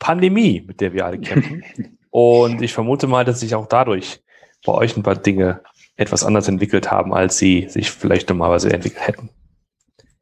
Pandemie, 0.00 0.64
mit 0.66 0.80
der 0.80 0.92
wir 0.92 1.06
alle 1.06 1.18
kämpfen. 1.18 1.62
Und 2.10 2.60
ich 2.60 2.72
vermute 2.72 3.06
mal, 3.06 3.24
dass 3.24 3.38
sich 3.38 3.54
auch 3.54 3.66
dadurch 3.66 4.20
bei 4.66 4.72
euch 4.72 4.96
ein 4.96 5.04
paar 5.04 5.14
Dinge 5.14 5.60
etwas 5.96 6.24
anders 6.24 6.48
entwickelt 6.48 6.90
haben, 6.90 7.14
als 7.14 7.38
sie 7.38 7.68
sich 7.68 7.92
vielleicht 7.92 8.28
normalerweise 8.28 8.72
entwickelt 8.72 9.06
hätten. 9.06 9.30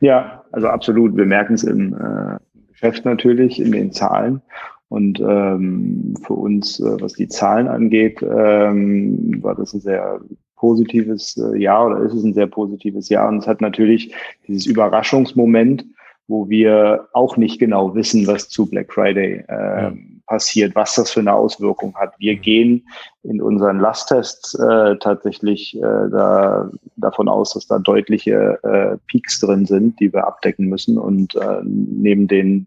Ja, 0.00 0.44
also 0.52 0.68
absolut. 0.68 1.16
Wir 1.16 1.24
merken 1.24 1.54
es 1.54 1.64
im 1.64 1.94
äh, 1.94 2.36
Geschäft 2.72 3.06
natürlich, 3.06 3.60
in 3.60 3.72
den 3.72 3.92
Zahlen. 3.92 4.42
Und 4.88 5.20
ähm, 5.20 6.14
für 6.22 6.34
uns, 6.34 6.80
äh, 6.80 7.00
was 7.00 7.14
die 7.14 7.28
Zahlen 7.28 7.68
angeht, 7.68 8.22
ähm, 8.22 9.42
war 9.42 9.54
das 9.54 9.74
ein 9.74 9.80
sehr 9.80 10.20
positives 10.56 11.36
äh, 11.36 11.58
Jahr 11.58 11.86
oder 11.86 12.00
ist 12.00 12.14
es 12.14 12.24
ein 12.24 12.34
sehr 12.34 12.46
positives 12.46 13.08
Jahr. 13.08 13.28
Und 13.28 13.38
es 13.38 13.46
hat 13.46 13.60
natürlich 13.60 14.14
dieses 14.46 14.66
Überraschungsmoment, 14.66 15.84
wo 16.28 16.48
wir 16.48 17.08
auch 17.14 17.36
nicht 17.36 17.58
genau 17.58 17.94
wissen, 17.94 18.26
was 18.26 18.48
zu 18.48 18.66
Black 18.66 18.92
Friday 18.92 19.44
äh, 19.48 19.82
ja. 19.82 19.92
passiert, 20.26 20.74
was 20.74 20.94
das 20.94 21.10
für 21.10 21.20
eine 21.20 21.32
Auswirkung 21.32 21.94
hat. 21.96 22.12
Wir 22.18 22.36
mhm. 22.36 22.42
gehen 22.42 22.88
in 23.22 23.40
unseren 23.40 23.80
Lasttests 23.80 24.54
äh, 24.54 24.96
tatsächlich 24.98 25.76
äh, 25.76 25.80
da, 25.80 26.70
davon 26.96 27.28
aus, 27.28 27.54
dass 27.54 27.66
da 27.66 27.78
deutliche 27.78 28.58
äh, 28.62 28.98
Peaks 29.08 29.40
drin 29.40 29.64
sind, 29.64 29.98
die 30.00 30.12
wir 30.12 30.26
abdecken 30.26 30.66
müssen 30.66 30.98
und 30.98 31.34
äh, 31.34 31.60
neben 31.64 32.28
den 32.28 32.66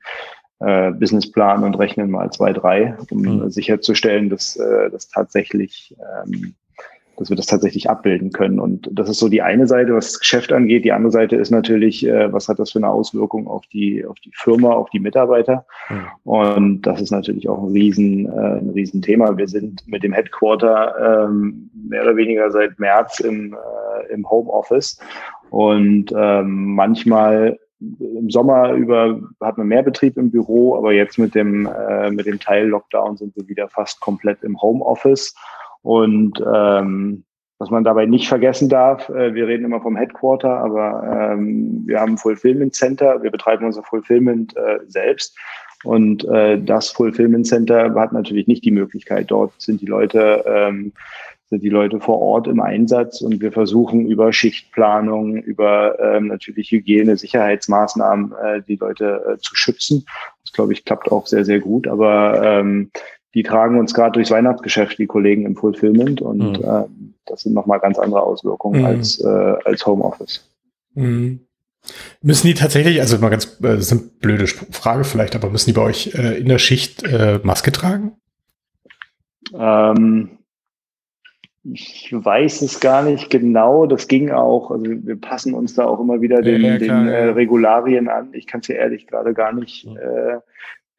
äh, 0.60 0.92
Businessplan 0.92 1.64
und 1.64 1.76
rechnen 1.76 2.10
mal 2.10 2.32
zwei, 2.32 2.54
drei, 2.54 2.98
um 3.12 3.22
mhm. 3.22 3.50
sicherzustellen, 3.52 4.30
dass 4.30 4.56
äh, 4.56 4.90
das 4.90 5.08
tatsächlich 5.08 5.96
ähm, 6.26 6.56
dass 7.22 7.30
wir 7.30 7.38
das 7.38 7.46
tatsächlich 7.46 7.88
abbilden 7.88 8.32
können. 8.32 8.60
Und 8.60 8.90
das 8.92 9.08
ist 9.08 9.20
so 9.20 9.30
die 9.30 9.44
eine 9.44 9.68
Seite, 9.68 9.94
was 9.94 10.08
das 10.08 10.20
Geschäft 10.20 10.52
angeht. 10.52 10.84
Die 10.84 10.92
andere 10.92 11.12
Seite 11.12 11.36
ist 11.36 11.52
natürlich, 11.52 12.06
äh, 12.06 12.34
was 12.34 12.50
hat 12.50 12.58
das 12.58 12.72
für 12.72 12.80
eine 12.80 12.90
Auswirkung 12.90 13.48
auf 13.48 13.66
die, 13.68 14.04
auf 14.04 14.20
die 14.20 14.32
Firma, 14.34 14.72
auf 14.72 14.90
die 14.90 15.00
Mitarbeiter? 15.00 15.66
Und 16.24 16.82
das 16.82 17.00
ist 17.00 17.12
natürlich 17.12 17.48
auch 17.48 17.62
ein 17.62 17.72
riesen, 17.72 18.26
äh, 18.26 18.58
ein 18.58 18.72
Riesenthema. 18.72 19.38
Wir 19.38 19.48
sind 19.48 19.88
mit 19.88 20.02
dem 20.02 20.14
Headquarter 20.14 21.28
ähm, 21.30 21.70
mehr 21.88 22.02
oder 22.02 22.16
weniger 22.16 22.50
seit 22.50 22.80
März 22.80 23.20
im, 23.20 23.54
äh, 23.54 24.14
im 24.14 24.28
Homeoffice. 24.30 25.00
Und 25.52 26.12
ähm, 26.16 26.74
manchmal 26.74 27.60
im 27.80 28.30
Sommer 28.30 28.74
über 28.74 29.20
hat 29.42 29.58
man 29.58 29.68
mehr 29.68 29.84
Betrieb 29.84 30.18
im 30.18 30.32
Büro, 30.32 30.76
aber 30.76 30.92
jetzt 30.92 31.18
mit 31.18 31.36
dem, 31.36 31.68
äh, 31.68 32.10
mit 32.10 32.26
dem 32.26 32.40
Teil 32.40 32.68
Lockdown 32.68 33.18
sind 33.18 33.36
wir 33.36 33.48
wieder 33.48 33.68
fast 33.70 34.00
komplett 34.02 34.44
im 34.44 34.60
Homeoffice. 34.62 35.36
Und 35.82 36.44
ähm, 36.54 37.24
was 37.62 37.70
man 37.70 37.84
dabei 37.84 38.08
nicht 38.08 38.28
vergessen 38.28 38.70
darf, 38.70 39.08
äh, 39.10 39.36
wir 39.36 39.48
reden 39.48 39.66
immer 39.66 39.82
vom 39.82 39.96
Headquarter, 39.96 40.50
aber 40.50 41.32
ähm, 41.34 41.84
wir 41.86 42.00
haben 42.00 42.14
ein 42.14 42.18
Fulfillment 42.18 42.74
Center, 42.74 43.22
wir 43.22 43.30
betreiben 43.30 43.66
unser 43.66 43.84
Fulfillment 43.84 44.58
äh, 44.58 44.80
selbst. 44.88 45.38
Und 45.84 46.26
äh, 46.26 46.60
das 46.60 46.90
Fulfillment 46.90 47.46
Center 47.46 47.94
hat 47.94 48.14
natürlich 48.14 48.48
nicht 48.48 48.66
die 48.66 48.72
Möglichkeit. 48.72 49.30
Dort 49.30 49.54
sind 49.60 49.80
die 49.82 49.86
Leute, 49.86 50.44
ähm, 50.48 50.94
sind 51.52 51.62
die 51.62 51.70
Leute 51.70 52.00
vor 52.00 52.20
Ort 52.20 52.48
im 52.48 52.62
Einsatz 52.62 53.22
und 53.22 53.42
wir 53.42 53.52
versuchen 53.52 54.08
über 54.08 54.34
Schichtplanung, 54.34 55.38
über 55.38 56.00
ähm, 56.00 56.28
natürlich 56.28 56.72
Hygiene, 56.72 57.18
Sicherheitsmaßnahmen 57.18 58.34
äh, 58.44 58.62
die 58.68 58.78
Leute 58.78 59.24
äh, 59.34 59.38
zu 59.38 59.56
schützen. 59.56 60.06
Das 60.44 60.54
glaube 60.54 60.74
ich 60.74 60.84
klappt 60.84 61.12
auch 61.12 61.28
sehr, 61.28 61.46
sehr 61.46 61.60
gut. 61.60 61.88
Aber 61.88 62.42
ähm, 62.44 62.90
die 63.34 63.44
tragen 63.44 63.80
uns 63.80 63.94
gerade 63.94 64.14
durchs 64.14 64.32
Weihnachtsgeschäft, 64.32 64.98
die 64.98 65.08
Kollegen 65.08 65.46
im 65.46 65.56
Fulfillment. 65.56 66.22
Und 66.22 66.60
mhm. 66.60 66.64
äh, 66.64 66.84
das 67.26 67.42
sind 67.42 67.54
nochmal 67.54 67.80
ganz 67.80 68.00
andere 68.00 68.24
Auswirkungen 68.24 68.82
mhm. 68.82 68.86
als, 68.86 69.20
äh, 69.24 69.56
als 69.66 69.86
Homeoffice. 69.86 70.50
Mhm. 70.96 71.42
Müssen 72.22 72.48
die 72.48 72.54
tatsächlich, 72.54 73.00
also 73.00 73.18
mal 73.18 73.30
ganz, 73.30 73.46
äh, 73.46 73.76
das 73.76 73.92
ist 73.92 73.92
eine 73.92 74.02
blöde 74.02 74.48
Frage 74.48 75.04
vielleicht, 75.04 75.36
aber 75.36 75.50
müssen 75.50 75.70
die 75.70 75.76
bei 75.76 75.84
euch 75.84 76.14
äh, 76.14 76.40
in 76.40 76.48
der 76.48 76.60
Schicht 76.60 77.04
äh, 77.04 77.40
Maske 77.44 77.72
tragen? 77.72 78.14
Ähm, 79.58 80.38
Ich 81.64 82.10
weiß 82.12 82.64
es 82.64 82.80
gar 82.80 83.04
nicht 83.04 83.30
genau. 83.30 83.86
Das 83.86 84.08
ging 84.08 84.32
auch. 84.32 84.72
Also 84.72 84.86
wir 84.86 85.16
passen 85.20 85.54
uns 85.54 85.76
da 85.76 85.86
auch 85.86 86.00
immer 86.00 86.20
wieder 86.20 86.42
den, 86.42 86.64
ja, 86.64 86.78
den 86.80 87.08
äh, 87.08 87.26
Regularien 87.26 88.10
an. 88.10 88.34
Ich 88.34 88.48
kann 88.48 88.62
es 88.62 88.68
ja 88.68 88.76
ehrlich 88.76 89.06
gerade 89.06 89.34
gar 89.36 89.54
nicht, 89.54 89.86
äh, 89.86 90.40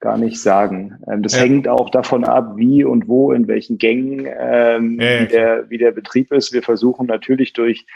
gar 0.03 0.19
nicht 0.19 0.43
sagen. 0.43 0.99
Ähm, 1.11 1.23
das 1.23 1.35
ja. 1.35 1.43
hängt 1.43 1.67
auch 1.67 1.89
davon 1.89 2.25
ab, 2.25 2.57
wie 2.57 2.85
und 2.85 3.09
wo, 3.09 3.33
in 3.33 3.49
welchen 3.49 3.79
Gängen, 3.79 4.29
ähm, 4.39 4.99
wie, 4.99 5.29
der, 5.29 5.71
wie 5.71 5.79
der 5.79 5.93
Betrieb 5.93 6.31
ist. 6.33 6.53
Wir 6.53 6.63
versuchen 6.63 7.07
natürlich 7.07 7.55
durch 7.55 7.87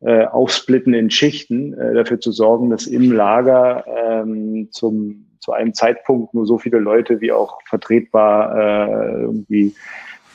äh, 0.00 0.24
Aufsplitten 0.24 0.94
in 0.94 1.10
Schichten 1.10 1.74
äh, 1.74 1.92
dafür 1.92 2.20
zu 2.20 2.32
sorgen, 2.32 2.70
dass 2.70 2.86
im 2.86 3.12
Lager 3.12 3.84
ähm, 3.86 4.68
zum, 4.70 5.26
zu 5.40 5.52
einem 5.52 5.74
Zeitpunkt 5.74 6.32
nur 6.32 6.46
so 6.46 6.56
viele 6.56 6.78
Leute 6.78 7.20
wie 7.20 7.32
auch 7.32 7.58
vertretbar 7.68 8.56
äh, 8.56 9.20
irgendwie 9.22 9.74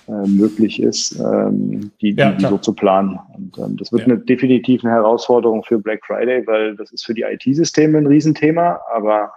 äh, 0.09 0.27
möglich 0.27 0.81
ist, 0.81 1.17
ähm, 1.17 1.91
die, 2.01 2.11
ja, 2.11 2.31
die, 2.31 2.43
so 2.45 2.57
zu 2.57 2.73
planen. 2.73 3.17
Und 3.37 3.57
ähm, 3.57 3.77
das 3.77 3.93
wird 3.93 4.01
ja. 4.01 4.07
eine 4.07 4.17
definitiv 4.17 4.83
eine 4.83 4.93
Herausforderung 4.93 5.63
für 5.63 5.79
Black 5.79 6.05
Friday, 6.05 6.45
weil 6.45 6.75
das 6.75 6.91
ist 6.91 7.05
für 7.05 7.13
die 7.13 7.21
IT-Systeme 7.21 7.99
ein 7.99 8.07
Riesenthema, 8.07 8.81
aber 8.93 9.31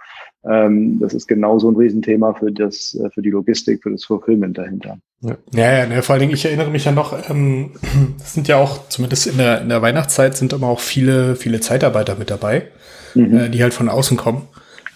das 1.01 1.13
ist 1.13 1.27
genauso 1.27 1.71
ein 1.71 1.77
Riesenthema 1.77 2.33
für 2.35 2.53
das, 2.53 2.95
äh, 2.95 3.11
für 3.11 3.23
die 3.23 3.31
Logistik, 3.31 3.83
für 3.83 3.91
das 3.91 4.05
Fulfillment 4.05 4.57
dahinter. 4.57 4.99
Ja, 5.21 5.37
ja, 5.53 5.79
ja 5.79 5.87
ne, 5.87 6.03
vor 6.03 6.15
allen 6.15 6.21
Dingen, 6.21 6.35
ich 6.35 6.45
erinnere 6.45 6.71
mich 6.71 6.85
ja 6.85 6.93
noch, 6.93 7.29
ähm, 7.29 7.71
es 8.23 8.35
sind 8.35 8.47
ja 8.47 8.57
auch, 8.57 8.89
zumindest 8.89 9.27
in 9.27 9.39
der, 9.39 9.63
in 9.63 9.69
der 9.69 9.83
Weihnachtszeit 9.83 10.37
sind 10.37 10.53
immer 10.53 10.69
auch 10.69 10.81
viele, 10.81 11.35
viele 11.35 11.61
Zeitarbeiter 11.61 12.15
mit 12.15 12.31
dabei, 12.31 12.69
mhm. 13.15 13.37
äh, 13.37 13.49
die 13.49 13.63
halt 13.63 13.75
von 13.75 13.89
außen 13.89 14.17
kommen. 14.17 14.43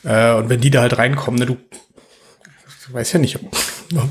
Äh, 0.05 0.35
und 0.35 0.49
wenn 0.49 0.61
die 0.61 0.71
da 0.71 0.83
halt 0.83 0.99
reinkommen, 0.99 1.41
ne, 1.41 1.47
du, 1.47 1.57
ich 2.89 2.95
weiß 2.95 3.13
ja 3.15 3.19
nicht, 3.19 3.39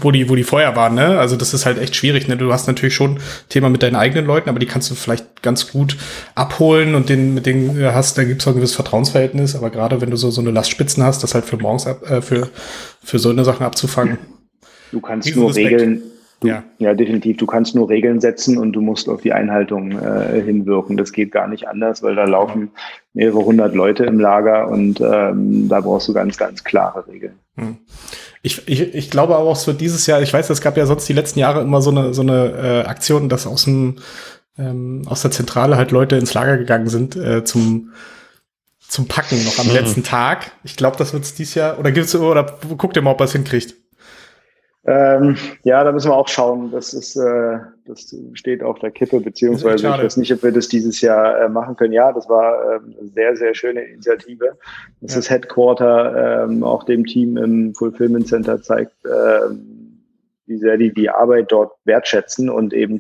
wo 0.02 0.12
die, 0.12 0.30
wo 0.30 0.36
die 0.36 0.44
vorher 0.44 0.76
waren, 0.76 0.96
ne? 0.96 1.20
Also 1.20 1.36
das 1.36 1.54
ist 1.54 1.66
halt 1.66 1.78
echt 1.78 1.96
schwierig, 1.96 2.28
ne? 2.28 2.36
Du 2.36 2.52
hast 2.52 2.68
natürlich 2.68 2.94
schon 2.94 3.20
Thema 3.48 3.70
mit 3.70 3.82
deinen 3.82 3.96
eigenen 3.96 4.26
Leuten, 4.26 4.50
aber 4.50 4.60
die 4.60 4.66
kannst 4.66 4.92
du 4.92 4.96
vielleicht 4.96 5.42
ganz 5.42 5.72
gut 5.72 5.98
abholen 6.36 6.96
und 6.96 7.10
den, 7.10 7.34
mit 7.34 7.46
denen 7.46 7.76
du 7.76 7.94
hast, 7.94 8.18
da 8.18 8.24
gibt's 8.24 8.46
auch 8.46 8.52
ein 8.52 8.56
gewisses 8.56 8.76
Vertrauensverhältnis, 8.76 9.56
aber 9.56 9.70
gerade 9.70 10.02
wenn 10.02 10.10
du 10.10 10.18
so, 10.18 10.32
so 10.32 10.42
eine 10.42 10.52
Lastspitzen 10.52 11.04
hast, 11.04 11.24
das 11.24 11.34
halt 11.34 11.46
für 11.46 11.58
morgens 11.58 11.88
ab, 11.88 12.10
äh, 12.10 12.22
für, 12.22 12.50
für 13.04 13.20
so 13.20 13.30
eine 13.30 13.46
Sachen 13.46 13.66
abzufangen. 13.66 14.18
Du 14.92 15.00
kannst 15.00 15.34
nur 15.36 15.56
Regeln, 15.56 16.04
Du, 16.42 16.48
ja. 16.48 16.64
ja, 16.78 16.94
definitiv. 16.94 17.36
Du 17.36 17.46
kannst 17.46 17.76
nur 17.76 17.90
Regeln 17.90 18.22
setzen 18.22 18.58
und 18.58 18.72
du 18.72 18.80
musst 18.80 19.10
auf 19.10 19.22
die 19.22 19.34
Einhaltung 19.34 19.92
äh, 19.92 20.42
hinwirken. 20.42 20.96
Das 20.96 21.12
geht 21.12 21.34
gar 21.34 21.50
nicht 21.50 21.68
anders, 21.68 22.02
weil 22.02 22.16
da 22.16 22.24
laufen 22.24 22.72
mehrere 23.14 23.44
hundert 23.44 23.76
Leute 23.76 24.06
im 24.06 24.20
Lager 24.20 24.70
und 24.70 25.02
ähm, 25.02 25.68
da 25.68 25.82
brauchst 25.82 26.08
du 26.08 26.14
ganz, 26.14 26.38
ganz 26.38 26.64
klare 26.64 27.06
Regeln. 27.08 27.34
Hm. 27.58 27.78
Ich, 28.42 28.68
ich, 28.68 28.94
ich 28.94 29.10
glaube 29.10 29.36
aber 29.36 29.50
auch, 29.50 29.58
es 29.58 29.68
wird 29.68 29.82
dieses 29.82 30.06
Jahr, 30.08 30.22
ich 30.22 30.34
weiß, 30.34 30.50
es 30.50 30.62
gab 30.62 30.78
ja 30.78 30.86
sonst 30.86 31.08
die 31.10 31.14
letzten 31.14 31.40
Jahre 31.40 31.62
immer 31.62 31.82
so 31.82 31.92
eine, 31.92 32.14
so 32.14 32.22
eine 32.22 32.84
äh, 32.86 32.88
Aktion, 32.88 33.28
dass 33.28 33.46
aus, 33.46 33.66
dem, 33.66 33.98
ähm, 34.58 35.04
aus 35.08 35.22
der 35.22 35.32
Zentrale 35.32 35.76
halt 35.76 35.92
Leute 35.92 36.16
ins 36.16 36.34
Lager 36.34 36.58
gegangen 36.58 36.88
sind 36.88 37.16
äh, 37.18 37.44
zum, 37.44 37.92
zum 38.80 39.08
Packen 39.08 39.44
noch 39.44 39.60
am 39.60 39.68
mhm. 39.68 39.74
letzten 39.74 40.04
Tag. 40.04 40.52
Ich 40.64 40.78
glaube, 40.78 40.98
das 40.98 41.12
wird 41.12 41.24
es 41.24 41.36
dieses 41.36 41.56
Jahr, 41.56 41.80
oder 41.80 41.92
gibt's, 41.92 42.16
oder 42.16 42.60
guckt 42.78 42.96
ihr 42.96 43.02
mal, 43.02 43.12
ob 43.12 43.20
er 43.20 43.26
es 43.26 43.34
hinkriegt. 43.34 43.76
Ähm, 44.90 45.38
ja, 45.64 45.84
da 45.84 45.92
müssen 45.92 46.10
wir 46.10 46.16
auch 46.16 46.28
schauen. 46.28 46.72
Das 46.72 46.96
ist, 46.96 47.16
äh, 47.16 47.60
das 47.86 48.16
steht 48.34 48.64
auf 48.64 48.80
der 48.80 48.90
Kippe, 48.90 49.20
beziehungsweise 49.20 49.88
ich 49.88 50.04
weiß 50.04 50.18
nicht, 50.18 50.34
ob 50.34 50.42
wir 50.42 50.52
das 50.52 50.68
dieses 50.68 51.00
Jahr 51.02 51.42
äh, 51.42 51.48
machen 51.48 51.76
können. 51.76 51.94
Ja, 51.94 52.12
das 52.12 52.28
war 52.28 52.76
ähm, 52.76 52.96
eine 53.00 53.10
sehr, 53.10 53.36
sehr 53.36 53.54
schöne 53.54 53.82
Initiative. 53.82 54.58
Das 55.02 55.14
ja. 55.14 55.20
ist 55.20 55.30
Headquarter, 55.30 56.46
ähm, 56.46 56.64
auch 56.64 56.86
dem 56.86 57.06
Team 57.06 57.38
im 57.38 57.76
Fulfillment 57.76 58.28
Center 58.28 58.64
zeigt, 58.64 58.96
ähm, 59.06 60.02
wie 60.48 60.58
sehr 60.58 60.78
die 60.78 60.92
die 60.92 61.12
Arbeit 61.12 61.52
dort 61.52 61.74
wertschätzen 61.86 62.50
und 62.50 62.74
eben 62.74 63.00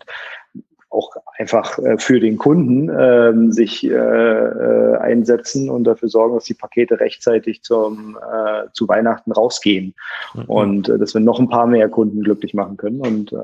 auch 0.91 1.09
einfach 1.39 1.79
äh, 1.79 1.97
für 1.97 2.19
den 2.19 2.37
Kunden 2.37 2.89
ähm, 2.89 3.51
sich 3.51 3.85
äh, 3.85 3.93
äh, 3.93 4.97
einsetzen 4.97 5.69
und 5.69 5.85
dafür 5.85 6.09
sorgen, 6.09 6.35
dass 6.35 6.43
die 6.43 6.53
Pakete 6.53 6.99
rechtzeitig 6.99 7.63
zum, 7.63 8.17
äh, 8.17 8.67
zu 8.73 8.87
Weihnachten 8.87 9.31
rausgehen 9.31 9.95
mhm. 10.33 10.43
und 10.43 10.89
äh, 10.89 10.99
dass 10.99 11.13
wir 11.13 11.21
noch 11.21 11.39
ein 11.39 11.49
paar 11.49 11.65
mehr 11.65 11.87
Kunden 11.87 12.21
glücklich 12.21 12.53
machen 12.53 12.75
können. 12.75 12.99
Und 12.99 13.31
äh, 13.31 13.37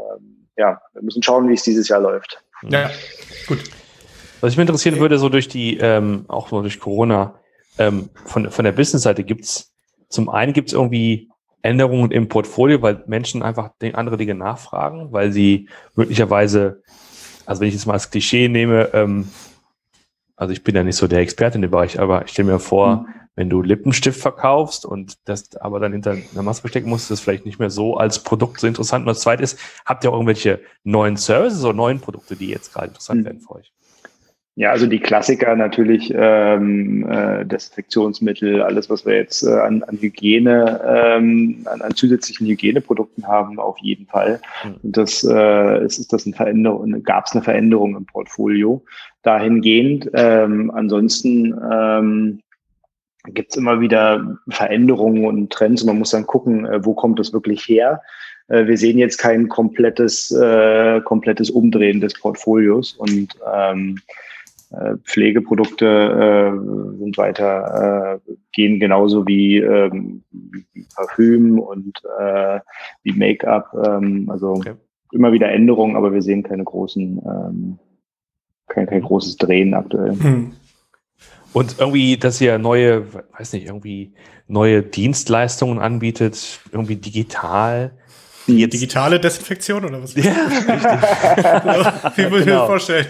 ja, 0.58 0.82
wir 0.94 1.04
müssen 1.04 1.24
schauen, 1.24 1.48
wie 1.48 1.54
es 1.54 1.64
dieses 1.64 1.88
Jahr 1.88 2.02
läuft. 2.02 2.44
Ja, 2.70 2.90
gut. 3.48 3.60
Was 4.42 4.52
ich 4.52 4.58
mich 4.58 4.68
interessieren 4.68 5.00
würde, 5.00 5.18
so 5.18 5.30
durch 5.30 5.48
die, 5.48 5.78
ähm, 5.78 6.26
auch 6.28 6.50
so 6.50 6.62
durch 6.62 6.80
Corona, 6.80 7.40
ähm, 7.78 8.10
von, 8.26 8.52
von 8.52 8.66
der 8.66 8.74
Business-Seite 8.74 9.24
gibt's 9.24 9.74
zum 10.10 10.30
einen 10.30 10.54
gibt's 10.54 10.74
irgendwie 10.74 11.30
Änderungen 11.62 12.12
im 12.12 12.28
Portfolio, 12.28 12.82
weil 12.82 13.04
Menschen 13.08 13.42
einfach 13.42 13.72
andere 13.94 14.18
Dinge 14.18 14.36
nachfragen, 14.36 15.12
weil 15.12 15.32
sie 15.32 15.68
möglicherweise 15.96 16.84
also 17.46 17.62
wenn 17.62 17.68
ich 17.68 17.74
jetzt 17.74 17.86
mal 17.86 17.94
als 17.94 18.10
Klischee 18.10 18.48
nehme, 18.48 18.90
ähm, 18.94 19.30
also 20.36 20.52
ich 20.52 20.64
bin 20.64 20.76
ja 20.76 20.84
nicht 20.84 20.98
so 20.98 21.08
der 21.08 21.20
Experte 21.20 21.58
in 21.58 21.62
dem 21.62 21.72
Bereich, 21.72 22.00
aber 22.00 22.26
ich 22.26 22.32
stelle 22.32 22.52
mir 22.52 22.60
vor, 22.60 22.98
mhm. 22.98 23.08
wenn 23.36 23.50
du 23.50 23.62
Lippenstift 23.62 24.20
verkaufst 24.20 24.86
und 24.86 25.18
das 25.26 25.56
aber 25.58 25.80
dann 25.80 25.94
hinter 25.94 26.12
einer 26.12 26.44
Maske 26.44 26.62
verstecken 26.62 26.90
musst, 26.90 27.04
ist 27.04 27.12
das 27.12 27.20
vielleicht 27.22 27.46
nicht 27.46 27.60
mehr 27.60 27.70
so 27.70 27.98
als 27.98 28.20
Produkt 28.20 28.60
so 28.60 28.68
interessant. 28.68 29.04
Und 29.04 29.08
das 29.08 29.22
zweite 29.22 29.44
ist, 29.44 29.58
habt 29.86 30.04
ihr 30.04 30.10
auch 30.10 30.16
irgendwelche 30.16 30.62
neuen 30.84 31.18
Services 31.18 31.64
oder 31.64 31.74
neuen 31.74 32.00
Produkte, 32.00 32.36
die 32.36 32.48
jetzt 32.48 32.74
gerade 32.74 32.88
interessant 32.88 33.22
mhm. 33.22 33.26
werden 33.26 33.40
für 33.40 33.56
euch? 33.56 33.72
Ja, 34.58 34.72
also 34.72 34.88
die 34.88 35.02
Klassiker 35.02 35.54
natürlich, 35.58 36.14
ähm, 36.16 37.06
äh, 37.10 37.46
Desinfektionsmittel, 37.46 38.62
alles, 38.62 38.90
was 38.90 39.06
wir 39.06 39.16
jetzt 39.16 39.44
äh, 39.44 39.52
an, 39.52 39.84
an 39.84 39.98
Hygiene, 40.00 40.82
ähm, 40.88 41.66
an, 41.66 41.82
an 41.82 41.94
zusätzlichen 41.94 42.48
Hygieneprodukten 42.48 43.28
haben, 43.28 43.60
auf 43.60 43.78
jeden 43.80 44.06
Fall. 44.06 44.40
Mhm. 44.64 44.76
Und 44.82 44.98
das 44.98 45.26
äh, 45.30 45.84
ist, 45.84 46.00
ist 46.00 46.14
das 46.14 46.26
eine 46.26 46.36
Veränderung, 46.36 47.04
gab 47.04 47.26
es 47.26 47.34
eine 47.34 47.44
Veränderung 47.44 47.98
im 47.98 48.06
Portfolio 48.06 48.82
dahingehend. 49.24 50.10
Ähm, 50.14 50.72
ansonsten 50.72 51.54
ähm, 51.70 52.40
gibt 53.26 53.52
es 53.52 53.58
immer 53.58 53.82
wieder 53.82 54.38
Veränderungen 54.48 55.26
und 55.26 55.52
Trends. 55.52 55.82
Und 55.82 55.88
man 55.88 56.00
muss 56.00 56.12
dann 56.12 56.28
gucken, 56.28 56.66
äh, 56.66 56.86
wo 56.86 56.94
kommt 56.94 57.20
das 57.20 57.34
wirklich 57.34 57.68
her. 57.68 58.02
Äh, 58.48 58.68
wir 58.68 58.78
sehen 58.78 59.00
jetzt 59.00 59.18
kein 59.18 59.50
komplettes, 59.50 60.32
äh, 60.32 61.02
komplettes 61.02 61.50
Umdrehen 61.50 62.00
des 62.00 62.14
Portfolios 62.14 62.94
und 62.94 63.36
ähm, 63.54 63.98
äh, 63.98 64.26
Pflegeprodukte 65.04 65.86
äh, 65.86 66.98
sind 66.98 67.18
weiter, 67.18 68.20
äh, 68.28 68.32
gehen 68.52 68.80
genauso 68.80 69.28
wie, 69.28 69.58
ähm, 69.58 70.24
wie 70.32 70.86
Parfüm 70.96 71.60
und 71.60 72.02
äh, 72.20 72.60
wie 73.04 73.14
Make-up. 73.14 73.74
Ähm, 73.86 74.30
also 74.30 74.54
okay. 74.54 74.74
immer 75.12 75.32
wieder 75.32 75.52
Änderungen, 75.52 75.96
aber 75.96 76.14
wir 76.14 76.22
sehen 76.22 76.44
keine 76.44 76.64
großen, 76.64 77.22
ähm, 77.26 77.80
kein, 78.68 78.88
kein 78.88 79.02
großes 79.02 79.38
Drehen 79.38 79.74
aktuell. 79.74 80.20
Hm. 80.20 80.54
Und 81.54 81.78
irgendwie, 81.80 82.18
dass 82.18 82.42
ihr 82.42 82.58
neue, 82.58 83.06
weiß 83.38 83.54
nicht, 83.54 83.68
irgendwie 83.68 84.14
neue 84.48 84.84
Dienstleistungen 84.84 85.80
anbietet, 85.80 86.60
irgendwie 86.72 86.98
digital. 86.98 87.92
Die 88.48 88.68
Digitale 88.68 89.20
Desinfektion 89.20 89.86
oder 89.86 90.04
was? 90.04 90.16
Ja, 90.16 90.34
richtig. 90.34 90.68
Wie 92.18 92.30
muss 92.30 92.40
ich 92.40 92.46
genau. 92.46 92.62
mir 92.62 92.68
vorstellen? 92.68 93.08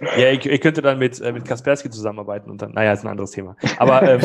Ja, 0.00 0.30
ich, 0.30 0.44
ich 0.46 0.60
könnte 0.60 0.82
dann 0.82 0.98
mit, 0.98 1.20
äh, 1.20 1.32
mit 1.32 1.44
Kaspersky 1.44 1.90
zusammenarbeiten 1.90 2.50
und 2.50 2.60
dann, 2.60 2.72
naja, 2.72 2.92
ist 2.92 3.04
ein 3.04 3.10
anderes 3.10 3.30
Thema. 3.30 3.56
Aber 3.78 4.02
ähm, 4.02 4.20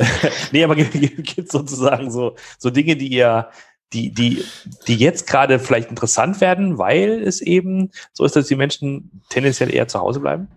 nee, 0.52 0.64
aber 0.64 0.74
gibt 0.76 1.38
es 1.38 1.52
sozusagen 1.52 2.10
so, 2.10 2.36
so 2.58 2.70
Dinge, 2.70 2.96
die 2.96 3.08
ihr, 3.08 3.48
die, 3.92 4.12
die, 4.12 4.44
die 4.86 4.96
jetzt 4.96 5.26
gerade 5.28 5.58
vielleicht 5.58 5.90
interessant 5.90 6.40
werden, 6.40 6.78
weil 6.78 7.22
es 7.22 7.40
eben 7.40 7.90
so 8.12 8.24
ist, 8.24 8.36
dass 8.36 8.46
die 8.46 8.56
Menschen 8.56 9.22
tendenziell 9.28 9.74
eher 9.74 9.88
zu 9.88 10.00
Hause 10.00 10.20
bleiben? 10.20 10.48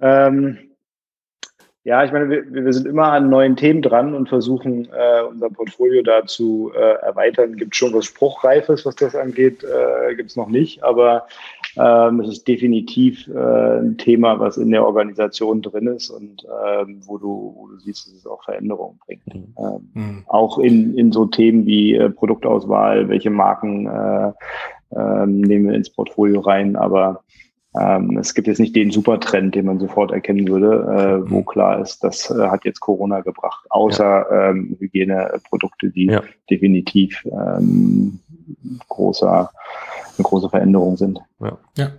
Ähm, 0.00 0.58
ja, 1.86 2.04
ich 2.04 2.10
meine, 2.10 2.28
wir, 2.28 2.44
wir 2.52 2.72
sind 2.72 2.88
immer 2.88 3.12
an 3.12 3.30
neuen 3.30 3.54
Themen 3.54 3.80
dran 3.80 4.12
und 4.12 4.28
versuchen, 4.28 4.88
äh, 4.92 5.22
unser 5.22 5.48
Portfolio 5.50 6.02
da 6.02 6.26
zu 6.26 6.72
äh, 6.74 6.80
erweitern. 6.80 7.56
Gibt 7.56 7.76
schon 7.76 7.94
was 7.94 8.06
Spruchreifes, 8.06 8.84
was 8.84 8.96
das 8.96 9.14
angeht, 9.14 9.62
äh, 9.62 10.16
gibt 10.16 10.30
es 10.30 10.36
noch 10.36 10.48
nicht, 10.48 10.82
aber 10.82 11.28
ähm, 11.76 12.20
es 12.20 12.28
ist 12.28 12.48
definitiv 12.48 13.28
äh, 13.28 13.78
ein 13.80 13.98
Thema, 13.98 14.38
was 14.40 14.56
in 14.56 14.70
der 14.70 14.84
Organisation 14.84 15.62
drin 15.62 15.86
ist 15.88 16.10
und 16.10 16.46
ähm, 16.66 17.00
wo, 17.04 17.18
du, 17.18 17.54
wo 17.56 17.68
du 17.68 17.78
siehst, 17.78 18.06
dass 18.06 18.14
es 18.14 18.26
auch 18.26 18.42
Veränderungen 18.44 18.98
bringt. 19.06 19.26
Mhm. 19.34 19.54
Ähm, 19.58 19.90
mhm. 19.94 20.24
Auch 20.28 20.58
in, 20.58 20.96
in 20.96 21.12
so 21.12 21.26
Themen 21.26 21.66
wie 21.66 21.94
äh, 21.94 22.10
Produktauswahl, 22.10 23.08
welche 23.08 23.30
Marken 23.30 23.86
äh, 23.86 24.32
äh, 24.90 25.26
nehmen 25.26 25.68
wir 25.68 25.74
ins 25.74 25.90
Portfolio 25.90 26.40
rein, 26.40 26.76
aber 26.76 27.22
ähm, 27.78 28.16
es 28.18 28.34
gibt 28.34 28.48
jetzt 28.48 28.60
nicht 28.60 28.74
den 28.74 28.90
Supertrend, 28.90 29.54
den 29.54 29.66
man 29.66 29.78
sofort 29.78 30.10
erkennen 30.10 30.48
würde, 30.48 31.22
äh, 31.26 31.30
wo 31.30 31.40
mhm. 31.40 31.46
klar 31.46 31.80
ist, 31.80 32.02
das 32.02 32.30
äh, 32.30 32.48
hat 32.48 32.64
jetzt 32.64 32.80
Corona 32.80 33.20
gebracht, 33.20 33.66
außer 33.70 34.26
ja. 34.30 34.50
ähm, 34.50 34.76
Hygieneprodukte, 34.78 35.90
die 35.90 36.06
ja. 36.06 36.22
definitiv 36.48 37.22
ähm, 37.26 38.20
großer, 38.88 39.50
eine 40.16 40.22
große 40.22 40.48
Veränderung 40.48 40.96
sind. 40.96 41.20
Ja. 41.40 41.58
ja. 41.76 41.90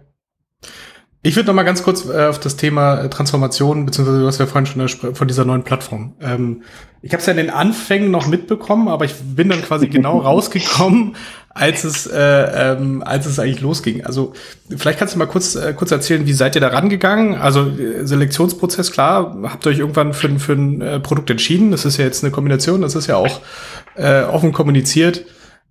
Ich 1.24 1.36
würde 1.36 1.48
noch 1.48 1.56
mal 1.56 1.64
ganz 1.64 1.84
kurz 1.84 2.06
äh, 2.08 2.28
auf 2.28 2.40
das 2.40 2.56
Thema 2.56 3.02
äh, 3.02 3.10
Transformation, 3.10 3.86
beziehungsweise 3.86 4.22
du 4.22 4.28
hast 4.28 4.40
ja 4.40 4.46
vorhin 4.46 4.66
schon 4.66 5.16
von 5.16 5.28
dieser 5.28 5.44
neuen 5.46 5.64
Plattform. 5.64 6.14
Ähm, 6.22 6.62
ich 7.02 7.12
habe 7.12 7.20
es 7.20 7.26
ja 7.26 7.32
in 7.32 7.38
den 7.38 7.50
Anfängen 7.50 8.12
noch 8.12 8.28
mitbekommen, 8.28 8.88
aber 8.88 9.06
ich 9.06 9.14
bin 9.36 9.50
dann 9.50 9.62
quasi 9.62 9.88
genau 9.88 10.20
rausgekommen, 10.22 11.16
als 11.50 11.84
es, 11.84 12.08
äh, 12.08 12.20
ähm, 12.20 13.04
als 13.04 13.26
es 13.26 13.40
eigentlich 13.40 13.62
losging. 13.62 14.06
Also 14.06 14.34
vielleicht 14.76 15.00
kannst 15.00 15.16
du 15.16 15.20
mal 15.20 15.26
kurz, 15.26 15.56
äh, 15.56 15.74
kurz 15.74 15.92
erzählen, 15.92 16.26
wie 16.26 16.34
seid 16.34 16.56
ihr 16.56 16.62
da 16.62 16.68
rangegangen? 16.68 17.36
Also 17.36 17.68
äh, 17.72 18.06
Selektionsprozess, 18.06 18.92
klar, 18.92 19.36
habt 19.44 19.66
ihr 19.66 19.72
euch 19.72 19.80
irgendwann 19.80 20.14
für, 20.14 20.40
für 20.40 20.54
ein 20.54 20.82
äh, 20.82 21.00
Produkt 21.00 21.30
entschieden. 21.30 21.72
Das 21.72 21.84
ist 21.84 21.98
ja 21.98 22.06
jetzt 22.06 22.24
eine 22.24 22.32
Kombination, 22.32 22.82
das 22.82 22.96
ist 22.96 23.08
ja 23.08 23.16
auch 23.18 23.42
äh, 23.96 24.22
offen 24.22 24.54
kommuniziert, 24.54 25.26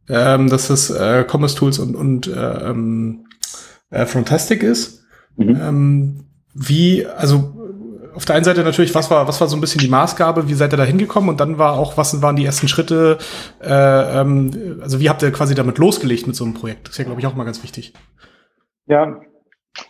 ähm, 0.08 0.48
dass 0.48 0.68
das 0.68 0.90
äh, 0.90 1.24
Commerce 1.28 1.56
Tools 1.56 1.78
und, 1.78 1.94
und 1.94 2.26
äh, 2.26 2.70
ähm, 2.70 3.26
äh, 3.90 4.06
Frontastic 4.06 4.62
ist. 4.62 5.04
Mhm. 5.36 5.60
Ähm, 5.60 6.24
wie, 6.54 7.06
also 7.06 7.52
auf 8.14 8.24
der 8.24 8.36
einen 8.36 8.44
Seite 8.44 8.64
natürlich, 8.64 8.94
was 8.94 9.10
war, 9.10 9.28
was 9.28 9.40
war 9.40 9.48
so 9.48 9.56
ein 9.56 9.60
bisschen 9.60 9.80
die 9.80 9.88
Maßgabe, 9.88 10.48
wie 10.48 10.54
seid 10.54 10.72
ihr 10.72 10.78
da 10.78 10.84
hingekommen 10.84 11.28
und 11.28 11.38
dann 11.38 11.58
war 11.58 11.74
auch, 11.74 11.98
was 11.98 12.22
waren 12.22 12.36
die 12.36 12.46
ersten 12.46 12.66
Schritte, 12.66 13.18
äh, 13.62 14.20
ähm, 14.20 14.80
also 14.80 15.00
wie 15.00 15.10
habt 15.10 15.22
ihr 15.22 15.30
quasi 15.32 15.54
damit 15.54 15.76
losgelegt 15.76 16.26
mit 16.26 16.34
so 16.34 16.44
einem 16.44 16.54
Projekt? 16.54 16.88
Das 16.88 16.92
ist 16.94 16.98
ja, 16.98 17.04
glaube 17.04 17.20
ich, 17.20 17.26
auch 17.26 17.34
mal 17.34 17.44
ganz 17.44 17.62
wichtig. 17.62 17.92
Ja, 18.86 19.20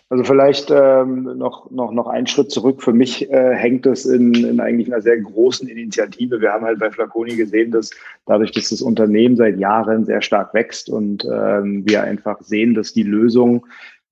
also 0.09 0.25
vielleicht 0.25 0.71
ähm, 0.71 1.37
noch, 1.37 1.71
noch, 1.71 1.93
noch 1.93 2.07
einen 2.07 2.27
Schritt 2.27 2.51
zurück. 2.51 2.83
Für 2.83 2.93
mich 2.93 3.31
äh, 3.31 3.55
hängt 3.55 3.87
es 3.87 4.07
in, 4.07 4.35
in 4.35 4.61
eigentlich 4.61 4.93
einer 4.93 5.03
sehr 5.03 5.19
großen 5.19 5.69
Initiative. 5.69 6.41
Wir 6.41 6.53
haben 6.53 6.65
halt 6.65 6.79
bei 6.79 6.91
Flaconi 6.91 7.37
gesehen, 7.37 7.71
dass 7.71 7.91
dadurch, 8.27 8.53
dass 8.53 8.71
das 8.71 8.83
Unternehmen 8.83 9.37
seit 9.37 9.59
Jahren 9.59 10.05
sehr 10.05 10.23
stark 10.23 10.55
wächst 10.55 10.89
und 10.89 11.25
ähm, 11.25 11.83
wir 11.87 12.03
einfach 12.03 12.41
sehen, 12.41 12.75
dass 12.75 12.93
die 12.93 13.03
Lösung 13.03 13.67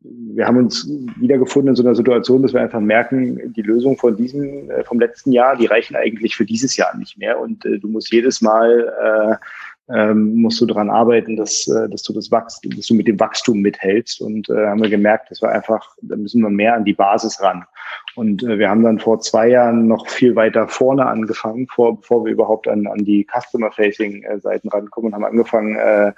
wir 0.05 0.47
haben 0.47 0.59
uns 0.59 0.87
wiedergefunden 1.17 1.71
in 1.71 1.77
so 1.77 1.83
einer 1.83 1.95
Situation, 1.95 2.43
dass 2.43 2.53
wir 2.53 2.61
einfach 2.61 2.81
merken, 2.81 3.55
die 3.55 3.63
Lösung 3.63 3.97
von 3.97 4.17
diesem, 4.17 4.71
äh, 4.71 4.85
vom 4.85 5.01
letzten 5.01 5.33
Jahr, 5.33 5.57
die 5.57 5.67
reichen 5.67 5.97
eigentlich 5.97 6.37
für 6.37 6.45
dieses 6.45 6.77
Jahr 6.77 6.95
nicht 6.97 7.17
mehr. 7.17 7.41
Und 7.41 7.65
äh, 7.65 7.79
du 7.79 7.89
musst 7.89 8.13
jedes 8.13 8.43
Mal 8.43 8.93
äh, 9.03 9.37
ähm, 9.89 10.37
musst 10.37 10.61
du 10.61 10.67
daran 10.67 10.89
arbeiten, 10.89 11.37
dass, 11.37 11.69
äh, 11.69 11.89
dass 11.89 12.03
du 12.03 12.13
das 12.13 12.31
Wachstum, 12.31 12.75
dass 12.75 12.87
du 12.87 12.95
mit 12.95 13.07
dem 13.07 13.21
Wachstum 13.21 13.61
mithältst. 13.61 14.21
Und 14.21 14.49
äh, 14.49 14.67
haben 14.67 14.83
wir 14.83 14.89
gemerkt, 14.89 15.31
dass 15.31 15.43
wir 15.43 15.51
einfach, 15.51 15.95
da 16.01 16.17
müssen 16.17 16.41
wir 16.41 16.51
mehr 16.51 16.75
an 16.75 16.85
die 16.85 16.95
Basis 16.95 17.43
ran. 17.43 17.65
Und 18.15 18.43
äh, 18.43 18.59
wir 18.59 18.71
haben 18.71 18.83
dann 18.83 18.99
vor 18.99 19.21
zwei 19.21 19.49
Jahren 19.49 19.87
noch 19.87 20.09
viel 20.09 20.37
weiter 20.37 20.69
vorne 20.69 21.07
angefangen, 21.07 21.67
vor, 21.67 22.01
bevor 22.01 22.25
wir 22.25 22.33
überhaupt 22.33 22.67
an, 22.69 22.87
an 22.87 23.05
die 23.05 23.27
Customer-Facing-Seiten 23.27 24.69
rankommen 24.69 25.09
und 25.09 25.15
haben 25.15 25.25
angefangen, 25.25 25.77
äh, 25.77 26.13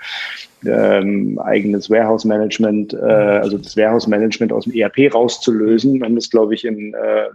ähm, 0.64 1.38
eigenes 1.38 1.90
Warehouse-Management, 1.90 2.94
äh, 2.94 2.96
also 2.96 3.58
das 3.58 3.76
Warehouse-Management 3.76 4.52
aus 4.52 4.64
dem 4.64 4.74
ERP 4.74 5.12
rauszulösen. 5.12 5.94
Wir 5.94 6.04
haben 6.04 6.14
das, 6.14 6.30
glaube 6.30 6.54
ich, 6.54 6.64
in, 6.64 6.94
äh, 6.94 7.28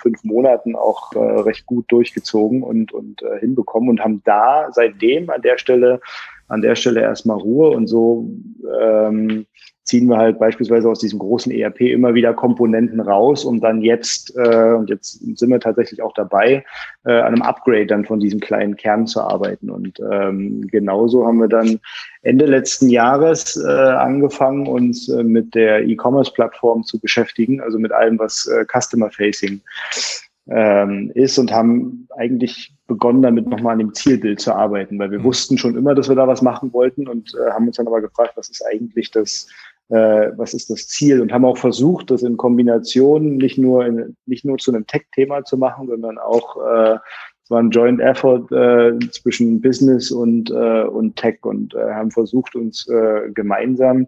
fünf 0.00 0.24
Monaten 0.24 0.76
auch 0.76 1.12
äh, 1.14 1.18
recht 1.18 1.66
gut 1.66 1.90
durchgezogen 1.92 2.62
und, 2.62 2.92
und 2.92 3.22
äh, 3.22 3.38
hinbekommen 3.38 3.90
und 3.90 4.00
haben 4.00 4.22
da 4.24 4.68
seitdem 4.72 5.30
an 5.30 5.42
der 5.42 5.58
Stelle, 5.58 6.00
an 6.48 6.62
der 6.62 6.74
Stelle 6.74 7.00
erstmal 7.00 7.38
Ruhe 7.38 7.70
und 7.70 7.86
so 7.86 8.28
ähm, 8.80 9.46
ziehen 9.90 10.06
wir 10.06 10.18
halt 10.18 10.38
beispielsweise 10.38 10.88
aus 10.88 11.00
diesem 11.00 11.18
großen 11.18 11.50
ERP 11.50 11.80
immer 11.80 12.14
wieder 12.14 12.32
Komponenten 12.32 13.00
raus, 13.00 13.44
um 13.44 13.60
dann 13.60 13.82
jetzt, 13.82 14.32
äh, 14.36 14.72
und 14.72 14.88
jetzt 14.88 15.18
sind 15.36 15.50
wir 15.50 15.58
tatsächlich 15.58 16.00
auch 16.00 16.12
dabei, 16.14 16.64
äh, 17.04 17.12
an 17.12 17.34
einem 17.34 17.42
Upgrade 17.42 17.86
dann 17.86 18.04
von 18.04 18.20
diesem 18.20 18.38
kleinen 18.38 18.76
Kern 18.76 19.08
zu 19.08 19.20
arbeiten. 19.20 19.68
Und 19.68 20.00
ähm, 20.12 20.68
genauso 20.68 21.26
haben 21.26 21.38
wir 21.38 21.48
dann 21.48 21.80
Ende 22.22 22.46
letzten 22.46 22.88
Jahres 22.88 23.56
äh, 23.56 23.68
angefangen, 23.68 24.68
uns 24.68 25.08
äh, 25.08 25.24
mit 25.24 25.56
der 25.56 25.84
E-Commerce-Plattform 25.88 26.84
zu 26.84 27.00
beschäftigen, 27.00 27.60
also 27.60 27.80
mit 27.80 27.90
allem, 27.90 28.16
was 28.20 28.46
äh, 28.46 28.64
Customer-Facing 28.66 29.60
ähm, 30.46 31.10
ist 31.16 31.36
und 31.36 31.50
haben 31.52 32.06
eigentlich 32.16 32.72
begonnen, 32.86 33.22
damit 33.22 33.48
nochmal 33.48 33.72
an 33.72 33.80
dem 33.80 33.94
Zielbild 33.94 34.40
zu 34.40 34.52
arbeiten, 34.52 35.00
weil 35.00 35.10
wir 35.10 35.18
mhm. 35.18 35.24
wussten 35.24 35.58
schon 35.58 35.76
immer, 35.76 35.96
dass 35.96 36.08
wir 36.08 36.16
da 36.16 36.28
was 36.28 36.42
machen 36.42 36.72
wollten 36.72 37.08
und 37.08 37.34
äh, 37.34 37.50
haben 37.50 37.66
uns 37.66 37.76
dann 37.76 37.88
aber 37.88 38.00
gefragt, 38.00 38.34
was 38.36 38.48
ist 38.48 38.64
eigentlich 38.64 39.10
das 39.10 39.48
äh, 39.90 40.30
was 40.36 40.54
ist 40.54 40.70
das 40.70 40.86
Ziel? 40.88 41.20
Und 41.20 41.32
haben 41.32 41.44
auch 41.44 41.58
versucht, 41.58 42.10
das 42.10 42.22
in 42.22 42.36
Kombination 42.36 43.36
nicht 43.36 43.58
nur 43.58 43.84
in, 43.84 44.16
nicht 44.26 44.44
nur 44.44 44.58
zu 44.58 44.72
einem 44.72 44.86
Tech-Thema 44.86 45.44
zu 45.44 45.58
machen, 45.58 45.88
sondern 45.88 46.18
auch 46.18 46.56
äh, 46.56 46.98
es 47.42 47.50
war 47.50 47.60
ein 47.60 47.70
Joint 47.70 48.00
Effort 48.00 48.50
äh, 48.52 48.96
zwischen 49.10 49.60
Business 49.60 50.12
und 50.12 50.50
äh, 50.50 50.84
und 50.84 51.16
Tech 51.16 51.38
und 51.42 51.74
äh, 51.74 51.92
haben 51.92 52.12
versucht 52.12 52.54
uns 52.54 52.86
äh, 52.88 53.30
gemeinsam 53.34 54.06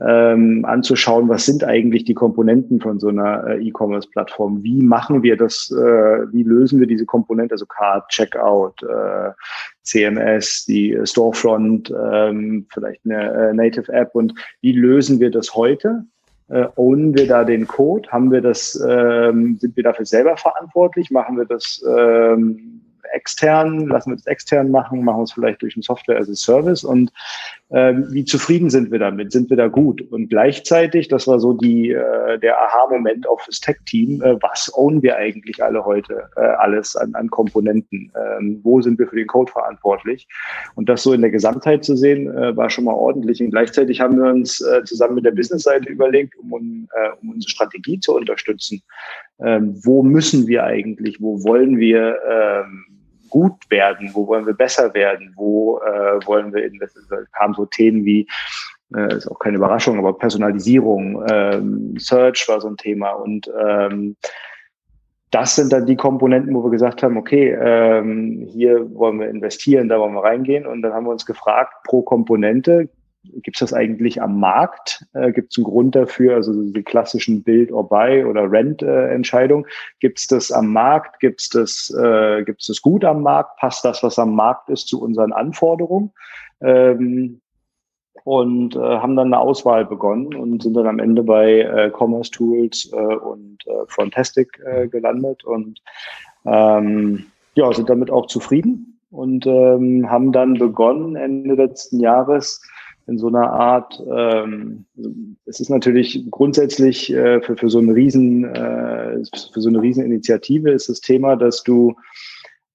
ähm, 0.00 0.64
anzuschauen, 0.64 1.28
was 1.28 1.44
sind 1.44 1.62
eigentlich 1.62 2.04
die 2.04 2.14
Komponenten 2.14 2.80
von 2.80 2.98
so 2.98 3.08
einer 3.08 3.46
äh, 3.46 3.66
E-Commerce-Plattform? 3.66 4.62
Wie 4.62 4.82
machen 4.82 5.22
wir 5.22 5.36
das? 5.36 5.70
Äh, 5.70 6.32
wie 6.32 6.42
lösen 6.42 6.80
wir 6.80 6.86
diese 6.86 7.04
Komponente, 7.04 7.54
also 7.54 7.66
Card, 7.66 8.08
Checkout, 8.08 8.82
äh, 8.82 9.30
CMS, 9.82 10.64
die 10.64 10.98
Storefront, 11.04 11.92
ähm, 12.12 12.66
vielleicht 12.72 13.04
eine 13.04 13.50
äh, 13.50 13.52
Native 13.52 13.92
App 13.92 14.14
und 14.14 14.34
wie 14.62 14.72
lösen 14.72 15.20
wir 15.20 15.30
das 15.30 15.54
heute? 15.54 16.04
Äh, 16.48 16.66
ownen 16.76 17.14
wir 17.14 17.28
da 17.28 17.44
den 17.44 17.66
Code? 17.66 18.08
Haben 18.10 18.32
wir 18.32 18.40
das, 18.40 18.82
ähm, 18.88 19.58
sind 19.60 19.76
wir 19.76 19.84
dafür 19.84 20.06
selber 20.06 20.36
verantwortlich? 20.36 21.10
Machen 21.10 21.36
wir 21.36 21.44
das 21.44 21.84
ähm, 21.86 22.80
extern, 23.12 23.86
lassen 23.88 24.10
wir 24.10 24.16
das 24.16 24.26
extern 24.26 24.70
machen, 24.70 25.04
machen 25.04 25.18
wir 25.18 25.24
es 25.24 25.32
vielleicht 25.32 25.62
durch 25.62 25.76
ein 25.76 25.82
Software 25.82 26.18
as 26.18 26.28
a 26.28 26.34
Service 26.34 26.84
und 26.84 27.12
ähm, 27.72 28.08
wie 28.10 28.24
zufrieden 28.24 28.68
sind 28.68 28.90
wir 28.90 28.98
damit? 28.98 29.30
Sind 29.30 29.48
wir 29.48 29.56
da 29.56 29.68
gut? 29.68 30.02
Und 30.10 30.28
gleichzeitig, 30.28 31.06
das 31.06 31.28
war 31.28 31.38
so 31.38 31.52
die, 31.52 31.90
äh, 31.90 32.38
der 32.38 32.60
Aha-Moment 32.60 33.28
auch 33.28 33.40
fürs 33.40 33.60
Tech-Team, 33.60 34.20
äh, 34.22 34.42
was 34.42 34.72
ownen 34.74 35.02
wir 35.02 35.16
eigentlich 35.16 35.62
alle 35.62 35.84
heute 35.84 36.28
äh, 36.36 36.40
alles 36.40 36.96
an, 36.96 37.14
an 37.14 37.30
Komponenten? 37.30 38.10
Ähm, 38.16 38.58
wo 38.64 38.82
sind 38.82 38.98
wir 38.98 39.06
für 39.06 39.14
den 39.14 39.28
Code 39.28 39.52
verantwortlich? 39.52 40.26
Und 40.74 40.88
das 40.88 41.04
so 41.04 41.12
in 41.12 41.20
der 41.20 41.30
Gesamtheit 41.30 41.84
zu 41.84 41.96
sehen, 41.96 42.26
äh, 42.36 42.56
war 42.56 42.70
schon 42.70 42.84
mal 42.84 42.94
ordentlich. 42.94 43.40
Und 43.40 43.52
gleichzeitig 43.52 44.00
haben 44.00 44.16
wir 44.16 44.30
uns 44.30 44.60
äh, 44.60 44.82
zusammen 44.82 45.14
mit 45.14 45.24
der 45.24 45.30
Business-Seite 45.30 45.88
überlegt, 45.90 46.34
um, 46.38 46.88
äh, 46.92 47.10
um 47.22 47.30
unsere 47.30 47.50
Strategie 47.50 48.00
zu 48.00 48.16
unterstützen. 48.16 48.82
Ähm, 49.38 49.78
wo 49.84 50.02
müssen 50.02 50.48
wir 50.48 50.64
eigentlich? 50.64 51.20
Wo 51.20 51.44
wollen 51.44 51.78
wir 51.78 52.18
ähm, 52.28 52.99
gut 53.30 53.70
werden, 53.70 54.10
wo 54.12 54.26
wollen 54.26 54.46
wir 54.46 54.54
besser 54.54 54.92
werden, 54.92 55.32
wo 55.36 55.78
äh, 55.78 56.26
wollen 56.26 56.52
wir 56.52 56.64
investieren. 56.64 57.06
Da 57.08 57.16
kamen 57.38 57.54
so 57.54 57.66
Themen 57.66 58.04
wie, 58.04 58.28
äh, 58.94 59.16
ist 59.16 59.30
auch 59.30 59.38
keine 59.38 59.56
Überraschung, 59.56 59.98
aber 59.98 60.18
Personalisierung, 60.18 61.24
ähm, 61.30 61.94
Search 61.98 62.48
war 62.48 62.60
so 62.60 62.68
ein 62.68 62.76
Thema 62.76 63.10
und 63.12 63.50
ähm, 63.58 64.16
das 65.30 65.54
sind 65.54 65.72
dann 65.72 65.86
die 65.86 65.96
Komponenten, 65.96 66.54
wo 66.54 66.64
wir 66.64 66.70
gesagt 66.70 67.02
haben, 67.02 67.16
okay, 67.16 67.50
ähm, 67.52 68.48
hier 68.50 68.92
wollen 68.94 69.20
wir 69.20 69.28
investieren, 69.28 69.88
da 69.88 70.00
wollen 70.00 70.14
wir 70.14 70.24
reingehen. 70.24 70.66
Und 70.66 70.82
dann 70.82 70.92
haben 70.92 71.06
wir 71.06 71.12
uns 71.12 71.24
gefragt, 71.24 71.72
pro 71.84 72.02
Komponente, 72.02 72.88
Gibt 73.22 73.56
es 73.56 73.60
das 73.60 73.72
eigentlich 73.74 74.22
am 74.22 74.40
Markt? 74.40 75.04
Äh, 75.12 75.32
Gibt 75.32 75.52
es 75.52 75.58
einen 75.58 75.64
Grund 75.64 75.94
dafür? 75.94 76.36
Also 76.36 76.52
die 76.52 76.82
klassischen 76.82 77.42
Build 77.42 77.70
or 77.70 77.88
Buy 77.88 78.24
oder 78.24 78.50
Rent-Entscheidungen. 78.50 79.64
Äh, 79.66 79.68
Gibt 80.00 80.18
es 80.18 80.26
das 80.26 80.50
am 80.50 80.72
Markt? 80.72 81.20
Gibt 81.20 81.40
es 81.40 81.48
das, 81.50 81.94
äh, 82.02 82.42
gibt's 82.44 82.66
das 82.66 82.80
gut 82.80 83.04
am 83.04 83.22
Markt? 83.22 83.58
Passt 83.58 83.84
das, 83.84 84.02
was 84.02 84.18
am 84.18 84.34
Markt 84.34 84.70
ist, 84.70 84.88
zu 84.88 85.02
unseren 85.02 85.32
Anforderungen? 85.32 86.12
Ähm, 86.62 87.40
und 88.24 88.76
äh, 88.76 88.78
haben 88.78 89.16
dann 89.16 89.28
eine 89.28 89.38
Auswahl 89.38 89.84
begonnen 89.84 90.34
und 90.34 90.62
sind 90.62 90.74
dann 90.74 90.86
am 90.86 90.98
Ende 90.98 91.22
bei 91.22 91.60
äh, 91.60 91.90
Commerce 91.90 92.30
Tools 92.30 92.90
äh, 92.92 92.96
und 92.96 93.66
äh, 93.66 93.86
Frontastic 93.86 94.60
äh, 94.64 94.88
gelandet 94.88 95.44
und 95.44 95.80
ähm, 96.44 97.26
ja, 97.54 97.72
sind 97.72 97.88
damit 97.88 98.10
auch 98.10 98.26
zufrieden 98.26 98.98
und 99.10 99.46
ähm, 99.46 100.10
haben 100.10 100.32
dann 100.32 100.54
begonnen 100.54 101.16
Ende 101.16 101.54
letzten 101.54 102.00
Jahres 102.00 102.62
in 103.10 103.18
so 103.18 103.26
einer 103.26 103.52
Art, 103.52 104.00
ähm, 104.08 104.86
es 105.44 105.58
ist 105.60 105.68
natürlich 105.68 106.30
grundsätzlich 106.30 107.12
äh, 107.12 107.40
für, 107.42 107.56
für 107.56 107.68
so 107.68 107.80
eine 107.80 107.94
riesen, 107.94 108.44
äh, 108.44 109.18
für 109.52 109.60
so 109.60 109.68
eine 109.68 109.82
Rieseninitiative 109.82 110.70
ist 110.70 110.88
das 110.88 111.00
Thema, 111.00 111.34
dass 111.34 111.64
du 111.64 111.96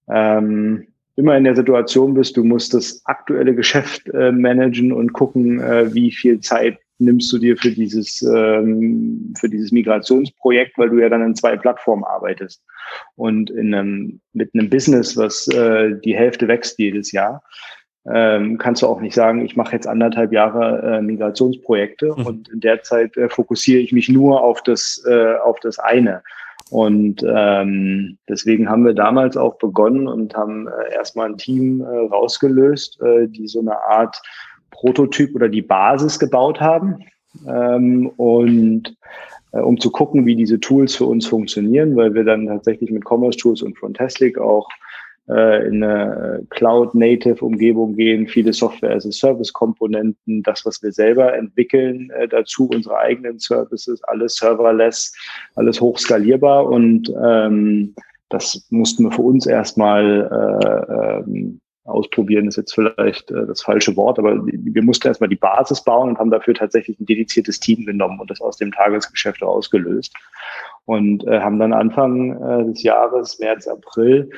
ähm, 0.10 0.88
immer 1.16 1.38
in 1.38 1.46
der 1.46 1.56
Situation 1.56 2.14
bist, 2.14 2.36
du 2.36 2.44
musst 2.44 2.74
das 2.74 3.02
aktuelle 3.06 3.56
Geschäft 3.56 4.10
äh, 4.10 4.34
managen 4.34 4.92
und 4.92 5.14
gucken, 5.14 5.62
äh, 5.62 5.94
wie 5.94 6.12
viel 6.12 6.42
Zeit 6.42 6.78
nimmst 6.98 7.32
du 7.32 7.38
dir 7.38 7.58
für 7.58 7.72
dieses, 7.72 8.22
ähm, 8.22 9.34
für 9.38 9.50
dieses 9.50 9.72
Migrationsprojekt, 9.72 10.78
weil 10.78 10.90
du 10.90 11.00
ja 11.00 11.10
dann 11.10 11.24
in 11.24 11.36
zwei 11.36 11.56
Plattformen 11.56 12.04
arbeitest. 12.04 12.62
Und 13.16 13.50
in 13.50 13.74
einem, 13.74 14.22
mit 14.34 14.52
einem 14.54 14.70
Business, 14.70 15.16
was 15.18 15.48
äh, 15.48 15.96
die 16.04 16.16
Hälfte 16.16 16.48
wächst 16.48 16.78
jedes 16.78 17.12
Jahr, 17.12 17.42
ähm, 18.12 18.58
kannst 18.58 18.82
du 18.82 18.88
auch 18.88 19.02
nicht 19.02 19.16
sagen, 19.16 19.44
ich 19.44 19.56
mache 19.56 19.74
jetzt 19.74 19.88
anderthalb 19.88 20.32
Jahre 20.32 20.98
äh, 20.98 21.02
Migrationsprojekte 21.02 22.14
mhm. 22.18 22.26
und 22.26 22.50
in 22.50 22.60
der 22.60 22.84
Zeit 22.84 23.18
äh, 23.18 23.30
fokussiere 23.30 23.80
ich 23.80 23.92
mich 23.92 24.10
nur 24.10 24.42
auf 24.42 24.62
das, 24.62 25.04
äh, 25.08 25.36
auf 25.44 25.60
das 25.60 25.80
eine. 25.80 26.22
Und 26.72 27.24
ähm, 27.28 28.18
deswegen 28.28 28.70
haben 28.70 28.86
wir 28.86 28.94
damals 28.94 29.38
auch 29.38 29.56
begonnen 29.58 30.08
und 30.08 30.36
haben 30.36 30.68
äh, 30.68 30.94
erstmal 30.94 31.30
ein 31.30 31.38
Team 31.38 31.82
äh, 31.82 31.86
rausgelöst, 31.86 33.02
äh, 33.02 33.28
die 33.28 33.48
so 33.48 33.60
eine 33.60 33.80
Art 33.80 34.22
Prototyp 34.72 35.36
oder 35.36 35.48
die 35.48 35.62
Basis 35.62 36.20
gebaut 36.20 36.60
haben. 36.60 37.06
Ähm, 37.48 38.08
und 38.18 38.96
äh, 39.52 39.60
um 39.60 39.80
zu 39.80 39.92
gucken, 39.92 40.26
wie 40.26 40.36
diese 40.36 40.60
Tools 40.60 40.96
für 40.96 41.06
uns 41.06 41.28
funktionieren, 41.28 41.96
weil 41.96 42.14
wir 42.14 42.24
dann 42.24 42.48
tatsächlich 42.48 42.92
mit 42.92 43.04
Commerce 43.06 43.38
Tools 43.38 43.62
und 43.62 43.78
Frontastic 43.78 44.38
auch 44.40 44.68
äh, 45.30 45.68
in 45.68 45.84
eine 45.84 46.46
Cloud-Native-Umgebung 46.50 47.96
gehen, 47.96 48.28
viele 48.28 48.54
Software-as-a-Service-Komponenten, 48.54 50.44
das, 50.44 50.66
was 50.66 50.82
wir 50.84 50.92
selber 50.92 51.34
entwickeln, 51.36 52.10
äh, 52.12 52.28
dazu 52.28 52.70
unsere 52.70 52.98
eigenen 52.98 53.40
Services, 53.40 54.04
alles 54.04 54.36
serverless, 54.36 55.14
alles 55.56 55.82
hochskalierbar 55.82 56.68
und 56.68 57.12
ähm, 57.24 57.96
das 58.30 58.68
mussten 58.70 59.04
wir 59.04 59.12
für 59.12 59.22
uns 59.22 59.46
erstmal 59.46 60.30
äh, 60.32 61.20
ähm, 61.20 61.62
ausprobieren, 61.86 62.48
ist 62.48 62.58
jetzt 62.58 62.74
vielleicht 62.74 63.30
äh, 63.32 63.46
das 63.46 63.62
falsche 63.62 63.96
Wort, 63.96 64.18
aber 64.18 64.44
wir 64.46 64.84
mussten 64.84 65.08
erstmal 65.08 65.30
die 65.30 65.36
Basis 65.36 65.84
bauen 65.84 66.10
und 66.10 66.18
haben 66.18 66.32
dafür 66.32 66.56
tatsächlich 66.56 67.00
ein 67.00 67.06
dediziertes 67.06 67.60
Team 67.60 67.86
genommen 67.86 68.20
und 68.20 68.30
das 68.32 68.42
aus 68.42 68.58
dem 68.58 68.72
Tagesgeschäft 68.72 69.44
ausgelöst. 69.44 70.14
Und 70.86 71.26
äh, 71.28 71.40
haben 71.40 71.60
dann 71.60 71.74
Anfang 71.74 72.32
äh, 72.42 72.66
des 72.66 72.84
Jahres, 72.84 73.40
März, 73.40 73.68
April, 73.68 74.30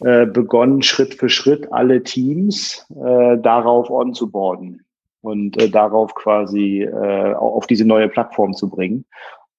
äh, 0.00 0.26
begonnen, 0.26 0.82
Schritt 0.82 1.14
für 1.14 1.28
Schritt 1.28 1.72
alle 1.72 2.02
Teams 2.02 2.86
äh, 3.02 3.38
darauf 3.38 3.90
onzuboarden 3.90 4.84
und 5.22 5.60
äh, 5.60 5.68
darauf 5.68 6.14
quasi 6.14 6.82
äh, 6.82 7.34
auf 7.34 7.66
diese 7.66 7.84
neue 7.84 8.08
Plattform 8.08 8.54
zu 8.54 8.68
bringen. 8.68 9.04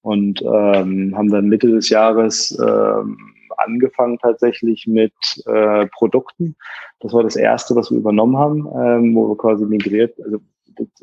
Und 0.00 0.40
ähm, 0.42 1.12
haben 1.16 1.30
dann 1.30 1.48
Mitte 1.48 1.68
des 1.68 1.90
Jahres 1.90 2.56
ähm, 2.64 3.18
angefangen 3.56 4.18
tatsächlich 4.18 4.86
mit 4.86 5.12
äh, 5.46 5.86
Produkten. 5.88 6.56
Das 7.00 7.12
war 7.12 7.22
das 7.22 7.36
erste, 7.36 7.74
was 7.74 7.90
wir 7.90 7.98
übernommen 7.98 8.36
haben, 8.36 8.68
ähm, 8.80 9.14
wo 9.14 9.28
wir 9.28 9.36
quasi 9.36 9.64
migriert, 9.66 10.14
also 10.24 10.38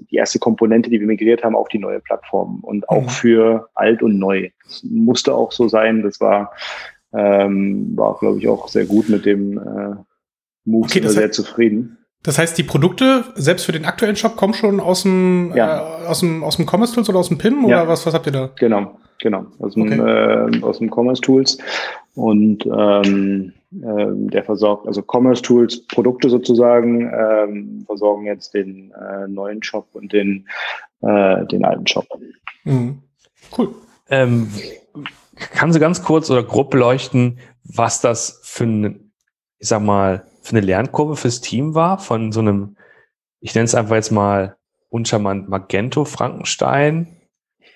die 0.09 0.15
erste 0.15 0.39
Komponente, 0.39 0.89
die 0.89 0.99
wir 0.99 1.07
migriert 1.07 1.43
haben 1.43 1.55
auf 1.55 1.67
die 1.67 1.79
neue 1.79 1.99
Plattform 1.99 2.61
und 2.61 2.87
auch 2.89 3.03
mhm. 3.03 3.09
für 3.09 3.69
alt 3.75 4.01
und 4.01 4.17
neu. 4.17 4.49
Das 4.63 4.83
musste 4.83 5.35
auch 5.35 5.51
so 5.51 5.67
sein. 5.67 6.01
Das 6.01 6.21
war 6.21 6.51
ähm, 7.15 7.95
war, 7.95 8.17
glaube 8.19 8.39
ich, 8.39 8.47
auch 8.47 8.67
sehr 8.67 8.85
gut 8.85 9.09
mit 9.09 9.25
dem 9.25 9.57
äh, 9.57 9.95
Move, 10.65 10.85
okay, 10.85 11.07
sehr 11.07 11.23
heißt, 11.23 11.33
zufrieden. 11.33 11.97
Das 12.23 12.39
heißt, 12.39 12.57
die 12.57 12.63
Produkte, 12.63 13.23
selbst 13.35 13.65
für 13.65 13.71
den 13.71 13.85
aktuellen 13.85 14.15
Shop, 14.15 14.35
kommen 14.35 14.53
schon 14.53 14.79
aus 14.79 15.03
dem, 15.03 15.53
ja. 15.55 16.03
äh, 16.03 16.07
aus 16.07 16.21
dem, 16.21 16.43
aus 16.43 16.57
dem 16.57 16.65
Commerce 16.65 16.93
Tools 16.93 17.07
oder 17.09 17.19
aus 17.19 17.27
dem 17.27 17.37
PIM 17.37 17.67
ja. 17.67 17.81
oder 17.81 17.87
was, 17.87 18.05
was 18.05 18.13
habt 18.13 18.25
ihr 18.25 18.31
da? 18.31 18.49
Genau, 18.57 18.97
genau. 19.19 19.45
Aus 19.59 19.75
dem, 19.75 19.83
okay. 19.83 20.57
äh, 20.57 20.61
aus 20.61 20.79
dem 20.79 20.89
Commerce 20.89 21.21
Tools. 21.21 21.57
Und 22.15 22.65
ähm, 22.65 23.53
äh, 23.71 24.07
der 24.31 24.43
versorgt, 24.43 24.87
also 24.87 25.03
Commerce 25.05 25.41
Tools 25.41 25.85
Produkte 25.87 26.29
sozusagen, 26.29 27.11
ähm, 27.13 27.83
versorgen 27.85 28.25
jetzt 28.25 28.53
den 28.53 28.91
äh, 28.91 29.27
neuen 29.27 29.61
Shop 29.61 29.87
und 29.93 30.11
den, 30.11 30.47
äh, 31.01 31.45
den 31.45 31.63
alten 31.63 31.85
Shop. 31.85 32.07
Mhm. 32.63 32.99
Cool. 33.55 33.69
Ähm, 34.09 34.47
Kannst 35.35 35.75
du 35.75 35.79
ganz 35.79 36.03
kurz 36.03 36.29
oder 36.29 36.43
grob 36.43 36.71
beleuchten, 36.71 37.39
was 37.63 38.01
das 38.01 38.39
für 38.43 38.63
eine, 38.63 38.99
ich 39.59 39.67
sag 39.67 39.81
mal, 39.81 40.25
für 40.41 40.55
eine 40.55 40.65
Lernkurve 40.65 41.15
fürs 41.15 41.41
Team 41.41 41.75
war, 41.75 41.97
von 41.97 42.31
so 42.31 42.39
einem, 42.39 42.77
ich 43.41 43.55
nenne 43.55 43.65
es 43.65 43.75
einfach 43.75 43.95
jetzt 43.95 44.11
mal 44.11 44.55
uncharmant 44.89 45.49
Magento 45.49 46.05
Frankenstein 46.05 47.07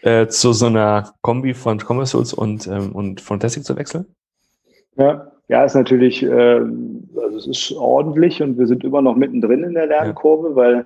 äh, 0.02 0.28
zu 0.28 0.54
so 0.54 0.68
einer 0.68 1.14
Kombi 1.22 1.54
von 1.54 1.80
Commerce 1.80 2.14
Tools 2.14 2.34
und, 2.34 2.68
ähm, 2.68 2.94
und 2.94 3.22
Fantastic 3.22 3.66
zu 3.66 3.76
wechseln? 3.76 4.06
Ja, 4.96 5.32
ja, 5.48 5.64
ist 5.64 5.76
natürlich, 5.76 6.24
äh, 6.24 6.30
also 6.30 7.38
es 7.38 7.48
ist 7.48 7.72
ordentlich 7.74 8.42
und 8.42 8.58
wir 8.58 8.68
sind 8.68 8.84
immer 8.84 9.02
noch 9.02 9.16
mittendrin 9.16 9.64
in 9.64 9.74
der 9.74 9.88
Lernkurve, 9.88 10.50
ja. 10.50 10.56
weil 10.56 10.86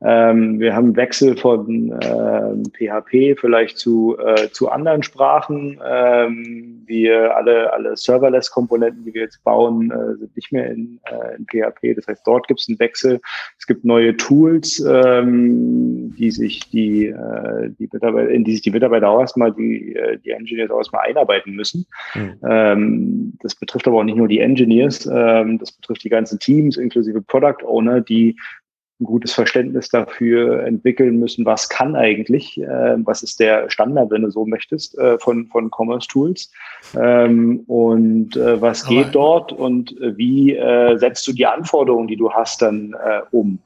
ähm, 0.00 0.60
wir 0.60 0.76
haben 0.76 0.94
Wechsel 0.94 1.36
von 1.36 1.90
äh, 1.90 2.54
PHP 2.72 3.36
vielleicht 3.38 3.78
zu, 3.78 4.16
äh, 4.18 4.48
zu 4.50 4.68
anderen 4.68 5.02
Sprachen. 5.02 5.80
Ähm, 5.84 6.84
wir 6.86 7.36
alle, 7.36 7.72
alle 7.72 7.96
Serverless-Komponenten, 7.96 9.04
die 9.04 9.12
wir 9.12 9.22
jetzt 9.22 9.42
bauen, 9.42 9.90
äh, 9.90 10.16
sind 10.16 10.36
nicht 10.36 10.52
mehr 10.52 10.70
in, 10.70 11.00
äh, 11.10 11.36
in 11.36 11.46
PHP. 11.46 11.96
Das 11.96 12.06
heißt, 12.06 12.22
dort 12.24 12.46
gibt 12.46 12.60
es 12.60 12.68
einen 12.68 12.78
Wechsel. 12.78 13.20
Es 13.58 13.66
gibt 13.66 13.84
neue 13.84 14.16
Tools, 14.16 14.78
ähm, 14.88 16.14
die 16.16 16.30
sich 16.30 16.70
die, 16.70 17.06
äh, 17.06 17.70
die 17.78 17.88
Mitarbeiter, 17.92 18.30
in 18.30 18.44
die 18.44 18.52
sich 18.52 18.62
die 18.62 18.70
Mitarbeiter 18.70 19.08
auch 19.08 19.20
erstmal, 19.20 19.52
die, 19.52 19.96
äh, 19.96 20.16
die 20.18 20.30
Engineers 20.30 20.70
auch 20.70 20.78
erstmal 20.78 21.08
einarbeiten 21.08 21.54
müssen. 21.54 21.86
Mhm. 22.14 22.34
Ähm, 22.48 23.32
das 23.42 23.56
betrifft 23.56 23.88
aber 23.88 23.98
auch 23.98 24.04
nicht 24.04 24.16
nur 24.16 24.28
die 24.28 24.38
Engineers, 24.38 25.06
ähm, 25.12 25.58
das 25.58 25.72
betrifft 25.72 26.04
die 26.04 26.08
ganzen 26.08 26.38
Teams, 26.38 26.76
inklusive 26.76 27.20
Product 27.20 27.64
Owner, 27.64 28.00
die 28.00 28.36
ein 29.00 29.04
gutes 29.04 29.32
Verständnis 29.32 29.88
dafür 29.88 30.64
entwickeln 30.64 31.18
müssen, 31.18 31.44
was 31.44 31.68
kann 31.68 31.94
eigentlich, 31.94 32.60
äh, 32.60 32.96
was 32.98 33.22
ist 33.22 33.38
der 33.38 33.70
Standard, 33.70 34.10
wenn 34.10 34.22
du 34.22 34.30
so 34.30 34.44
möchtest, 34.44 34.98
äh, 34.98 35.18
von, 35.18 35.46
von 35.46 35.70
Commerce 35.70 36.08
Tools 36.08 36.50
ähm, 36.96 37.60
und 37.66 38.36
äh, 38.36 38.60
was 38.60 38.86
geht 38.86 39.06
Aber, 39.06 39.12
dort 39.12 39.52
und 39.52 39.94
wie 40.00 40.56
äh, 40.56 40.98
setzt 40.98 41.26
du 41.28 41.32
die 41.32 41.46
Anforderungen, 41.46 42.08
die 42.08 42.16
du 42.16 42.30
hast, 42.32 42.62
dann 42.62 42.94
äh, 42.94 43.20
um. 43.30 43.60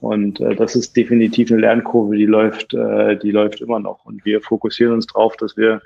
Und 0.00 0.40
äh, 0.40 0.56
das 0.56 0.74
ist 0.74 0.96
definitiv 0.96 1.52
eine 1.52 1.60
Lernkurve, 1.60 2.16
die 2.16 2.26
läuft, 2.26 2.74
äh, 2.74 3.16
die 3.16 3.30
läuft 3.30 3.60
immer 3.60 3.78
noch. 3.78 4.04
Und 4.04 4.24
wir 4.24 4.40
fokussieren 4.40 4.94
uns 4.94 5.06
darauf, 5.06 5.36
dass 5.36 5.56
wir 5.56 5.80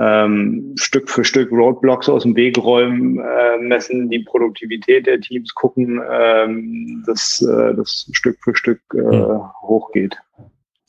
ähm, 0.00 0.72
Stück 0.76 1.10
für 1.10 1.24
Stück 1.24 1.52
Roadblocks 1.52 2.08
aus 2.08 2.22
dem 2.22 2.34
Weg 2.34 2.56
räumen, 2.56 3.18
äh, 3.18 3.58
messen 3.58 4.08
die 4.08 4.20
Produktivität 4.20 5.06
der 5.06 5.20
Teams, 5.20 5.54
gucken, 5.54 6.00
ähm, 6.10 7.04
dass 7.06 7.42
äh, 7.42 7.74
das 7.74 8.08
Stück 8.12 8.38
für 8.42 8.54
Stück 8.54 8.80
äh, 8.94 8.98
mhm. 8.98 9.42
hochgeht. 9.62 10.16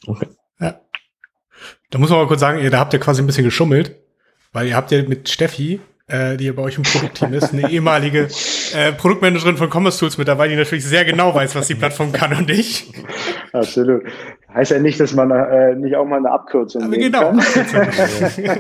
Okay. 0.08 0.28
Ja. 0.60 0.80
Da 1.90 2.00
muss 2.00 2.10
man 2.10 2.20
mal 2.20 2.28
kurz 2.28 2.40
sagen, 2.40 2.60
ihr, 2.60 2.72
da 2.72 2.80
habt 2.80 2.94
ihr 2.94 3.00
quasi 3.00 3.22
ein 3.22 3.28
bisschen 3.28 3.44
geschummelt, 3.44 3.96
weil 4.54 4.68
ihr 4.68 4.76
habt 4.76 4.92
ja 4.92 5.04
mit 5.04 5.28
Steffi, 5.28 5.82
äh, 6.12 6.38
die 6.38 6.52
bei 6.52 6.62
euch 6.62 6.78
im 6.78 6.84
Produktteam 6.84 7.34
ist, 7.34 7.54
eine 7.54 7.70
ehemalige 7.70 8.28
äh, 8.76 8.92
Produktmanagerin 8.92 9.58
von 9.58 9.70
Commerce 9.70 10.00
Tools 10.00 10.18
mit 10.18 10.28
dabei, 10.28 10.48
die 10.48 10.56
natürlich 10.56 10.86
sehr 10.86 11.06
genau 11.06 11.34
weiß, 11.34 11.56
was 11.56 11.68
die 11.68 11.76
Plattform 11.76 12.12
kann 12.12 12.34
und 12.34 12.50
ich. 12.50 12.92
Absolut. 13.54 14.04
Heißt 14.54 14.72
ja 14.72 14.80
nicht, 14.80 15.00
dass 15.00 15.14
man 15.14 15.32
äh, 15.32 15.76
nicht 15.76 15.96
auch 15.96 16.06
mal 16.06 16.18
eine 16.18 16.32
Abkürzung 16.32 16.84
Aber 16.84 16.98
genau. 16.98 17.32
kann. 17.32 17.40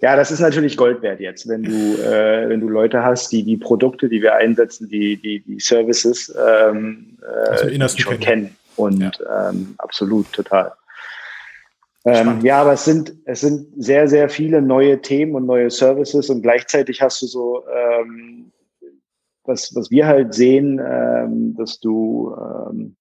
ja, 0.00 0.16
das 0.16 0.32
ist 0.32 0.40
natürlich 0.40 0.76
Gold 0.76 1.02
wert 1.02 1.20
jetzt, 1.20 1.48
wenn 1.48 1.62
du, 1.62 1.72
äh, 2.02 2.48
wenn 2.48 2.60
du 2.60 2.68
Leute 2.68 3.04
hast, 3.04 3.30
die 3.30 3.44
die 3.44 3.56
Produkte, 3.56 4.08
die 4.08 4.20
wir 4.20 4.34
einsetzen, 4.34 4.88
die, 4.88 5.16
die, 5.16 5.40
die 5.40 5.60
Services 5.60 6.34
ähm, 6.36 7.18
äh, 7.52 7.88
schon 7.88 8.18
kennen. 8.18 8.56
Und 8.76 9.00
ja. 9.00 9.50
ähm, 9.50 9.74
absolut, 9.78 10.32
total. 10.32 10.72
Ähm, 12.06 12.40
ja, 12.42 12.60
aber 12.60 12.74
es 12.74 12.84
sind, 12.84 13.16
es 13.24 13.40
sind 13.40 13.66
sehr, 13.82 14.08
sehr 14.08 14.28
viele 14.28 14.60
neue 14.60 15.00
Themen 15.00 15.34
und 15.34 15.46
neue 15.46 15.70
Services 15.70 16.28
und 16.28 16.42
gleichzeitig 16.42 17.00
hast 17.00 17.22
du 17.22 17.26
so, 17.26 17.64
ähm, 17.66 18.52
was, 19.44 19.74
was 19.74 19.90
wir 19.90 20.06
halt 20.06 20.34
sehen, 20.34 20.80
ähm, 20.84 21.54
dass 21.56 21.80
du 21.80 22.34
ähm, 22.36 22.96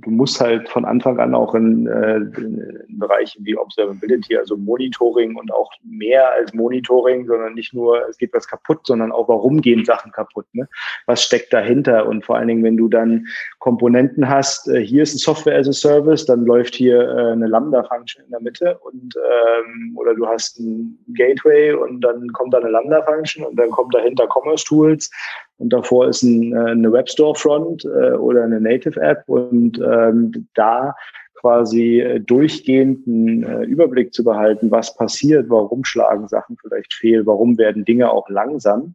du 0.00 0.10
musst 0.10 0.40
halt 0.40 0.68
von 0.68 0.84
Anfang 0.84 1.18
an 1.18 1.34
auch 1.34 1.54
in, 1.54 1.86
äh, 1.86 2.16
in 2.16 2.98
Bereichen 2.98 3.44
wie 3.44 3.56
Observability, 3.56 4.36
also 4.36 4.56
Monitoring 4.56 5.36
und 5.36 5.52
auch 5.52 5.72
mehr 5.82 6.32
als 6.32 6.52
Monitoring, 6.54 7.26
sondern 7.26 7.54
nicht 7.54 7.74
nur, 7.74 8.08
es 8.08 8.16
geht 8.18 8.32
was 8.32 8.46
kaputt, 8.46 8.80
sondern 8.84 9.12
auch, 9.12 9.28
warum 9.28 9.60
gehen 9.60 9.84
Sachen 9.84 10.12
kaputt? 10.12 10.46
Ne? 10.52 10.68
Was 11.06 11.22
steckt 11.22 11.52
dahinter? 11.52 12.06
Und 12.06 12.24
vor 12.24 12.36
allen 12.36 12.48
Dingen, 12.48 12.64
wenn 12.64 12.76
du 12.76 12.88
dann 12.88 13.26
Komponenten 13.58 14.28
hast, 14.28 14.68
äh, 14.68 14.80
hier 14.80 15.02
ist 15.02 15.14
ein 15.14 15.18
Software 15.18 15.58
as 15.58 15.68
a 15.68 15.72
Service, 15.72 16.26
dann 16.26 16.44
läuft 16.44 16.74
hier 16.74 17.00
äh, 17.00 17.32
eine 17.32 17.46
Lambda-Function 17.46 18.24
in 18.24 18.30
der 18.30 18.40
Mitte 18.40 18.78
und 18.78 19.14
ähm, 19.16 19.96
oder 19.96 20.14
du 20.14 20.26
hast 20.26 20.58
ein 20.58 20.98
Gateway 21.14 21.72
und 21.72 22.00
dann 22.00 22.28
kommt 22.32 22.54
da 22.54 22.58
eine 22.58 22.70
Lambda-Function 22.70 23.44
und 23.44 23.56
dann 23.56 23.70
kommt 23.70 23.94
dahinter 23.94 24.26
Commerce 24.28 24.64
Tools 24.64 25.10
und 25.58 25.72
davor 25.72 26.08
ist 26.08 26.22
ein, 26.22 26.52
äh, 26.54 26.70
eine 26.70 26.92
Webstore-Front 26.92 27.84
äh, 27.84 28.12
oder 28.12 28.44
eine 28.44 28.60
Native-App 28.60 29.24
und 29.26 29.78
ähm, 29.78 30.48
da 30.54 30.94
quasi 31.34 32.00
äh, 32.00 32.20
durchgehend 32.20 33.06
einen 33.06 33.42
äh, 33.42 33.62
Überblick 33.64 34.12
zu 34.12 34.24
behalten, 34.24 34.70
was 34.70 34.94
passiert, 34.96 35.48
warum 35.48 35.84
schlagen 35.84 36.28
Sachen 36.28 36.56
vielleicht 36.60 36.94
fehl, 36.94 37.26
warum 37.26 37.58
werden 37.58 37.84
Dinge 37.84 38.10
auch 38.10 38.28
langsam. 38.28 38.94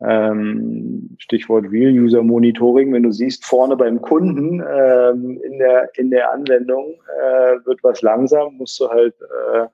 Ähm, 0.00 1.16
Stichwort 1.18 1.70
Real 1.70 1.92
User 1.92 2.22
Monitoring, 2.22 2.92
wenn 2.92 3.04
du 3.04 3.12
siehst, 3.12 3.46
vorne 3.46 3.76
beim 3.76 4.02
Kunden 4.02 4.60
ähm, 4.60 5.40
in, 5.42 5.58
der, 5.58 5.88
in 5.96 6.10
der 6.10 6.32
Anwendung 6.32 6.94
äh, 7.18 7.64
wird 7.64 7.82
was 7.82 8.02
langsam, 8.02 8.56
musst 8.58 8.78
du 8.78 8.88
halt 8.88 9.14
äh, 9.22 9.66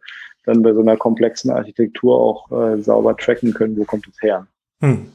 dann 0.45 0.63
bei 0.63 0.73
so 0.73 0.81
einer 0.81 0.97
komplexen 0.97 1.51
Architektur 1.51 2.19
auch 2.19 2.53
äh, 2.53 2.81
sauber 2.81 3.17
tracken 3.17 3.53
können, 3.53 3.77
wo 3.77 3.85
kommt 3.85 4.07
es 4.07 4.23
her. 4.23 4.47
Hm. 4.81 5.07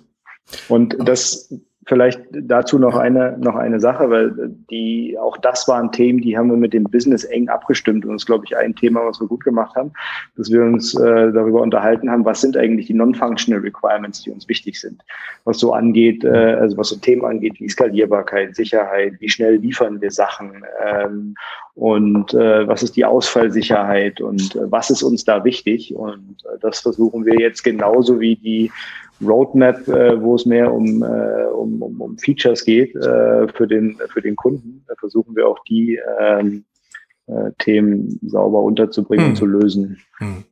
Und 0.70 0.96
das 1.00 1.50
Vielleicht 1.88 2.20
dazu 2.34 2.78
noch 2.80 2.98
eine, 2.98 3.38
noch 3.40 3.56
eine 3.56 3.80
Sache, 3.80 4.10
weil 4.10 4.34
die, 4.70 5.18
auch 5.18 5.38
das 5.38 5.70
waren 5.70 5.90
Themen, 5.94 6.20
die 6.20 6.38
haben 6.38 6.50
wir 6.50 6.58
mit 6.58 6.74
dem 6.74 6.84
Business 6.84 7.24
eng 7.24 7.48
abgestimmt 7.48 8.06
und 8.06 8.12
das 8.12 8.24
ist, 8.24 8.26
glaube 8.26 8.44
ich, 8.46 8.58
ein 8.58 8.76
Thema, 8.76 9.06
was 9.06 9.22
wir 9.22 9.28
gut 9.28 9.46
gemacht 9.46 9.74
haben, 9.78 9.94
dass 10.36 10.52
wir 10.52 10.64
uns 10.64 10.94
äh, 11.00 11.32
darüber 11.32 11.62
unterhalten 11.62 12.12
haben, 12.12 12.26
was 12.26 12.42
sind 12.42 12.58
eigentlich 12.58 12.88
die 12.88 12.94
non-functional 12.94 13.62
Requirements, 13.62 14.22
die 14.22 14.32
uns 14.32 14.50
wichtig 14.50 14.82
sind, 14.82 15.02
was 15.46 15.60
so 15.60 15.72
angeht, 15.72 16.26
äh, 16.26 16.56
also 16.60 16.76
was 16.76 16.90
so 16.90 16.98
Themen 16.98 17.24
angeht 17.24 17.58
wie 17.62 17.70
Skalierbarkeit, 17.70 18.54
Sicherheit, 18.54 19.14
wie 19.20 19.30
schnell 19.30 19.56
liefern 19.56 20.02
wir 20.02 20.12
Sachen 20.12 20.66
ähm, 20.86 21.36
und 21.76 22.34
äh, 22.34 22.68
was 22.68 22.84
ist 22.84 22.98
die 22.98 23.06
Ausfallsicherheit 23.06 24.20
und 24.20 24.58
äh, 24.58 24.70
was 24.70 24.90
ist 24.90 25.04
uns 25.04 25.24
da 25.24 25.46
wichtig? 25.46 25.96
Und 25.96 26.44
äh, 26.44 26.58
das 26.60 26.82
versuchen 26.82 27.24
wir 27.24 27.36
jetzt 27.36 27.64
genauso 27.64 28.20
wie 28.20 28.36
die 28.36 28.72
Roadmap, 29.22 29.88
äh, 29.88 30.22
wo 30.22 30.36
es 30.36 30.46
mehr 30.46 30.72
um, 30.72 31.04
äh, 31.04 31.46
um, 31.54 31.82
um, 31.82 32.02
um 32.02 32.18
Features 32.18 32.64
geht 32.64 32.96
äh, 32.96 33.48
für, 33.48 33.68
den, 33.68 33.98
für 34.10 34.22
den 34.22 34.36
Kunden. 34.36 34.84
Da 34.88 34.96
versuchen 35.00 35.36
wir 35.36 35.48
auch 35.48 35.60
die 35.68 36.00
ähm, 36.20 36.66
äh, 37.28 37.52
Themen 37.60 38.20
sauber 38.24 38.62
unterzubringen 38.62 39.26
hm. 39.26 39.32
und 39.32 39.36
zu 39.38 39.46
lösen. 39.46 40.00
Hm. 40.20 40.44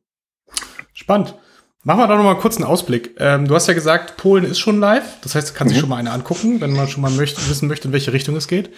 Spannend. 0.94 1.36
Machen 1.84 2.00
wir 2.00 2.08
da 2.08 2.16
nochmal 2.16 2.38
kurz 2.38 2.56
einen 2.56 2.66
Ausblick. 2.66 3.16
Ähm, 3.20 3.48
du 3.48 3.54
hast 3.54 3.68
ja 3.68 3.76
gesagt, 3.76 4.18
Polen 4.18 4.44
ist 4.44 4.58
schon 4.58 4.80
live. 4.80 5.20
Das 5.22 5.36
heißt, 5.36 5.52
du 5.52 5.54
kannst 5.54 5.70
mhm. 5.70 5.76
sich 5.76 5.82
schon 5.82 5.90
mal 5.90 5.98
eine 5.98 6.12
angucken, 6.12 6.60
wenn 6.60 6.74
man 6.74 6.88
schon 6.88 7.04
mal 7.04 7.12
möchte, 7.12 7.48
wissen 7.48 7.68
möchte, 7.68 7.90
in 7.90 7.94
welche 7.94 8.12
Richtung 8.12 8.36
es 8.36 8.48
geht. 8.48 8.72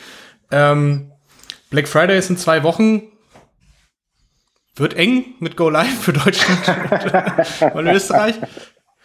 Ähm, 0.51 1.13
Black 1.69 1.87
Friday 1.87 2.17
ist 2.17 2.29
in 2.29 2.35
zwei 2.35 2.63
Wochen. 2.63 3.03
Wird 4.75 4.95
eng 4.95 5.35
mit 5.39 5.55
Go 5.55 5.69
Live 5.69 6.01
für 6.01 6.11
Deutschland 6.11 6.67
und, 7.61 7.71
und 7.75 7.87
Österreich. 7.87 8.35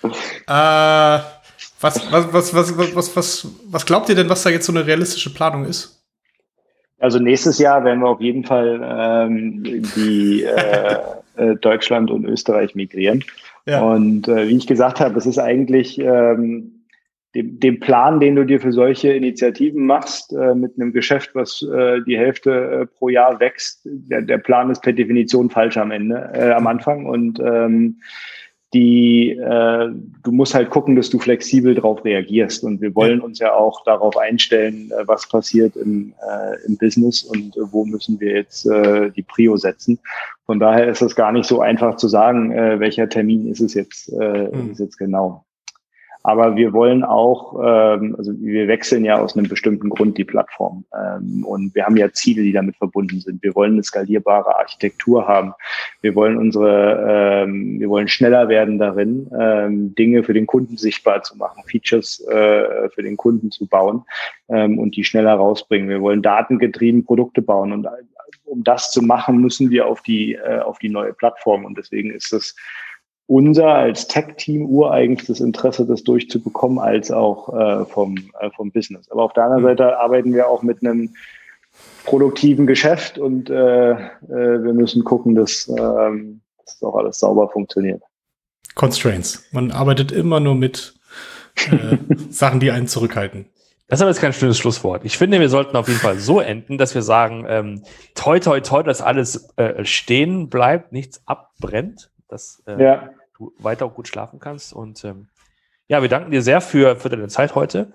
Äh, 0.03 1.19
was, 1.81 2.13
was, 2.13 2.33
was, 2.33 2.55
was, 2.55 3.17
was, 3.17 3.49
was, 3.67 3.87
glaubt 3.87 4.09
ihr 4.09 4.15
denn, 4.15 4.29
was 4.29 4.43
da 4.43 4.51
jetzt 4.51 4.67
so 4.67 4.73
eine 4.73 4.87
realistische 4.87 5.33
Planung 5.33 5.65
ist? 5.65 6.03
Also 6.99 7.19
nächstes 7.19 7.59
Jahr 7.59 7.85
werden 7.85 8.01
wir 8.01 8.09
auf 8.09 8.21
jeden 8.21 8.45
Fall 8.45 8.81
ähm, 8.83 9.63
die 9.65 10.45
äh, 10.45 10.99
äh, 11.37 11.57
Deutschland 11.57 12.11
und 12.11 12.25
Österreich 12.25 12.75
migrieren. 12.75 13.25
Ja. 13.67 13.83
Und 13.83 14.29
äh, 14.29 14.49
wie 14.49 14.57
ich 14.57 14.67
gesagt 14.67 15.01
habe, 15.01 15.19
es 15.19 15.27
ist 15.27 15.39
eigentlich 15.39 15.99
ähm, 15.99 16.83
dem, 17.35 17.59
dem 17.59 17.81
Plan, 17.81 18.21
den 18.21 18.37
du 18.37 18.45
dir 18.45 18.61
für 18.61 18.73
solche 18.73 19.13
Initiativen 19.13 19.87
machst, 19.87 20.33
äh, 20.33 20.55
mit 20.55 20.79
einem 20.79 20.93
Geschäft, 20.93 21.31
was 21.35 21.63
äh, 21.63 22.01
die 22.07 22.19
Hälfte 22.19 22.51
äh, 22.51 22.87
pro 22.87 23.09
Jahr 23.09 23.41
wächst, 23.41 23.81
der, 23.85 24.23
der 24.23 24.39
Plan 24.39 24.71
ist 24.71 24.83
per 24.83 24.93
Definition 24.93 25.49
falsch 25.49 25.77
am 25.79 25.91
Ende, 25.91 26.31
äh, 26.35 26.53
am 26.53 26.67
Anfang. 26.67 27.07
Und 27.07 27.41
ähm, 27.41 28.01
die 28.73 29.31
äh, 29.31 29.89
du 30.23 30.33
musst 30.33 30.55
halt 30.55 30.71
gucken, 30.71 30.97
dass 30.97 31.11
du 31.11 31.19
flexibel 31.19 31.75
darauf 31.75 32.05
reagierst. 32.05 32.65
Und 32.65 32.81
wir 32.81 32.95
wollen 32.95 33.21
uns 33.21 33.39
ja 33.39 33.55
auch 33.55 33.85
darauf 33.85 34.17
einstellen, 34.17 34.91
äh, 34.91 35.07
was 35.07 35.29
passiert 35.29 35.77
im, 35.77 36.15
äh, 36.27 36.67
im 36.67 36.79
Business 36.79 37.23
und 37.23 37.57
äh, 37.57 37.61
wo 37.71 37.85
müssen 37.85 38.19
wir 38.21 38.33
jetzt 38.33 38.67
äh, 38.67 39.11
die 39.11 39.23
Prio 39.23 39.57
setzen. 39.57 39.99
Von 40.47 40.59
daher 40.59 40.89
ist 40.89 41.03
es 41.03 41.15
gar 41.15 41.33
nicht 41.33 41.47
so 41.47 41.61
einfach 41.61 41.97
zu 41.97 42.09
sagen, 42.09 42.53
äh, 42.53 42.81
welcher 42.81 43.09
Termin 43.09 43.47
ist 43.51 43.61
es 43.61 43.75
jetzt, 43.75 44.11
äh, 44.13 44.49
mhm. 44.49 44.73
ist 44.73 44.81
jetzt 44.81 44.97
genau. 44.97 45.45
Aber 46.25 46.55
wir 46.55 46.73
wollen 46.73 47.03
auch, 47.03 47.59
ähm, 47.63 48.15
also 48.17 48.33
wir 48.39 48.69
wechseln 48.69 49.05
ja 49.05 49.19
aus 49.19 49.37
einem 49.37 49.49
bestimmten 49.49 49.89
Grund 49.89 50.17
die 50.19 50.25
Plattform. 50.25 50.85
Ähm, 50.95 51.45
und 51.45 51.75
wir 51.75 51.85
haben 51.85 51.97
ja 51.97 52.13
Ziele, 52.13 52.43
die 52.43 52.53
damit 52.53 52.77
verbunden 52.77 53.21
sind. 53.21 53.43
Wir 53.43 53.55
wollen 53.55 53.73
eine 53.73 53.83
skalierbare 53.83 54.57
Architektur 54.57 55.27
haben. 55.27 55.53
Wir 56.01 56.15
wollen 56.15 56.37
unsere, 56.37 57.45
ähm, 57.45 57.81
wir 57.81 57.89
wollen 57.89 58.09
schneller 58.09 58.49
werden 58.49 58.79
darin, 58.79 59.31
ähm, 59.39 59.95
Dinge 59.95 60.23
für 60.23 60.35
den 60.35 60.47
Kunden 60.47 60.77
sichtbar 60.77 61.23
zu 61.23 61.37
machen, 61.37 61.65
Features 61.67 62.21
äh, 62.29 62.89
für 62.91 63.03
den 63.03 63.17
Kunden 63.17 63.51
zu 63.51 63.67
bauen 63.67 64.05
ähm, 64.49 64.79
und 64.79 64.97
die 64.97 65.05
schneller 65.05 65.35
rausbringen. 65.35 65.89
Wir 65.89 66.01
wollen 66.01 66.23
datengetrieben 66.23 67.05
Produkte 67.05 67.43
bauen. 67.43 67.73
Und 67.73 67.87
äh, 67.87 67.91
um 68.45 68.63
das 68.63 68.91
zu 68.93 69.03
machen, 69.03 69.39
müssen 69.39 69.71
wir 69.71 69.87
auf 69.87 70.03
die, 70.03 70.35
äh, 70.35 70.61
auf 70.61 70.79
die 70.79 70.89
neue 70.89 71.15
Plattform. 71.15 71.65
Und 71.65 71.79
deswegen 71.79 72.11
ist 72.13 72.33
es 72.33 72.55
unser 73.27 73.69
als 73.69 74.09
Tech-Team 74.09 74.67
ureigenstes 74.67 75.41
Interesse, 75.41 75.87
das 75.87 76.03
durchzubekommen, 76.03 76.79
als 76.79 77.11
auch 77.11 77.55
äh, 77.55 77.85
vom, 77.87 78.17
äh, 78.41 78.51
vom 78.55 78.73
Business. 78.73 79.11
Aber 79.11 79.23
auf 79.23 79.33
der 79.33 79.45
anderen 79.45 79.63
mhm. 79.63 79.69
Seite 79.69 79.99
arbeiten 79.99 80.35
wir 80.35 80.49
auch 80.49 80.63
mit 80.63 80.85
einem 80.85 81.15
produktiven 82.05 82.67
Geschäft 82.67 83.19
und 83.19 83.49
äh, 83.49 83.93
äh, 83.93 83.97
wir 84.29 84.73
müssen 84.73 85.05
gucken, 85.05 85.35
dass, 85.35 85.69
ähm, 85.69 86.41
dass 86.65 86.83
auch 86.83 86.97
alles 86.97 87.19
sauber 87.19 87.49
funktioniert. 87.49 88.03
Constraints. 88.75 89.45
Man 89.53 89.71
arbeitet 89.71 90.13
immer 90.13 90.41
nur 90.41 90.55
mit 90.55 90.95
äh, 91.71 91.97
Sachen, 92.31 92.61
die 92.61 92.71
einen 92.71 92.89
zurückhalten. 92.89 93.47
Das 93.89 93.99
ist 93.99 94.03
aber 94.03 94.11
jetzt 94.11 94.21
kein 94.21 94.33
schönes 94.33 94.59
Schlusswort. 94.59 95.05
Ich 95.05 95.19
finde, 95.19 95.39
wir 95.39 95.51
sollten 95.51 95.77
auf 95.77 95.87
jeden 95.87 96.01
Fall 96.01 96.19
so 96.19 96.41
enden, 96.41 96.79
dass 96.79 96.95
wir 96.95 97.03
sagen, 97.03 97.45
ähm, 97.47 97.83
toi, 98.15 98.41
toi, 98.41 98.61
toi, 98.61 98.83
dass 98.83 99.03
alles 99.03 99.51
äh, 99.57 99.85
stehen 99.85 100.49
bleibt, 100.49 100.93
nichts 100.93 101.21
abbrennt 101.27 102.11
dass 102.33 102.63
äh, 102.67 102.83
ja. 102.83 103.11
du 103.37 103.53
weiter 103.59 103.89
gut 103.89 104.09
schlafen 104.09 104.41
kannst. 104.41 104.73
Und 104.73 105.05
ähm, 105.05 105.29
ja, 105.87 106.03
wir 106.03 106.09
danken 106.09 106.31
dir 106.31 106.43
sehr 106.43 106.61
für, 106.61 106.97
für 106.97 107.11
deine 107.11 107.29
Zeit 107.29 107.55
heute 107.55 107.93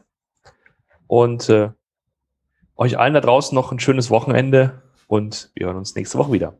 und 1.07 1.49
äh, 1.49 1.69
euch 2.75 2.97
allen 2.97 3.13
da 3.13 3.21
draußen 3.21 3.55
noch 3.55 3.71
ein 3.71 3.79
schönes 3.79 4.09
Wochenende 4.09 4.83
und 5.07 5.51
wir 5.55 5.67
hören 5.67 5.77
uns 5.77 5.95
nächste 5.95 6.17
Woche 6.17 6.31
wieder. 6.31 6.53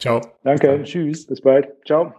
Ciao. 0.00 0.20
Danke. 0.42 0.82
Tschüss. 0.82 1.26
Bis 1.26 1.40
bald. 1.40 1.68
Ciao. 1.86 2.12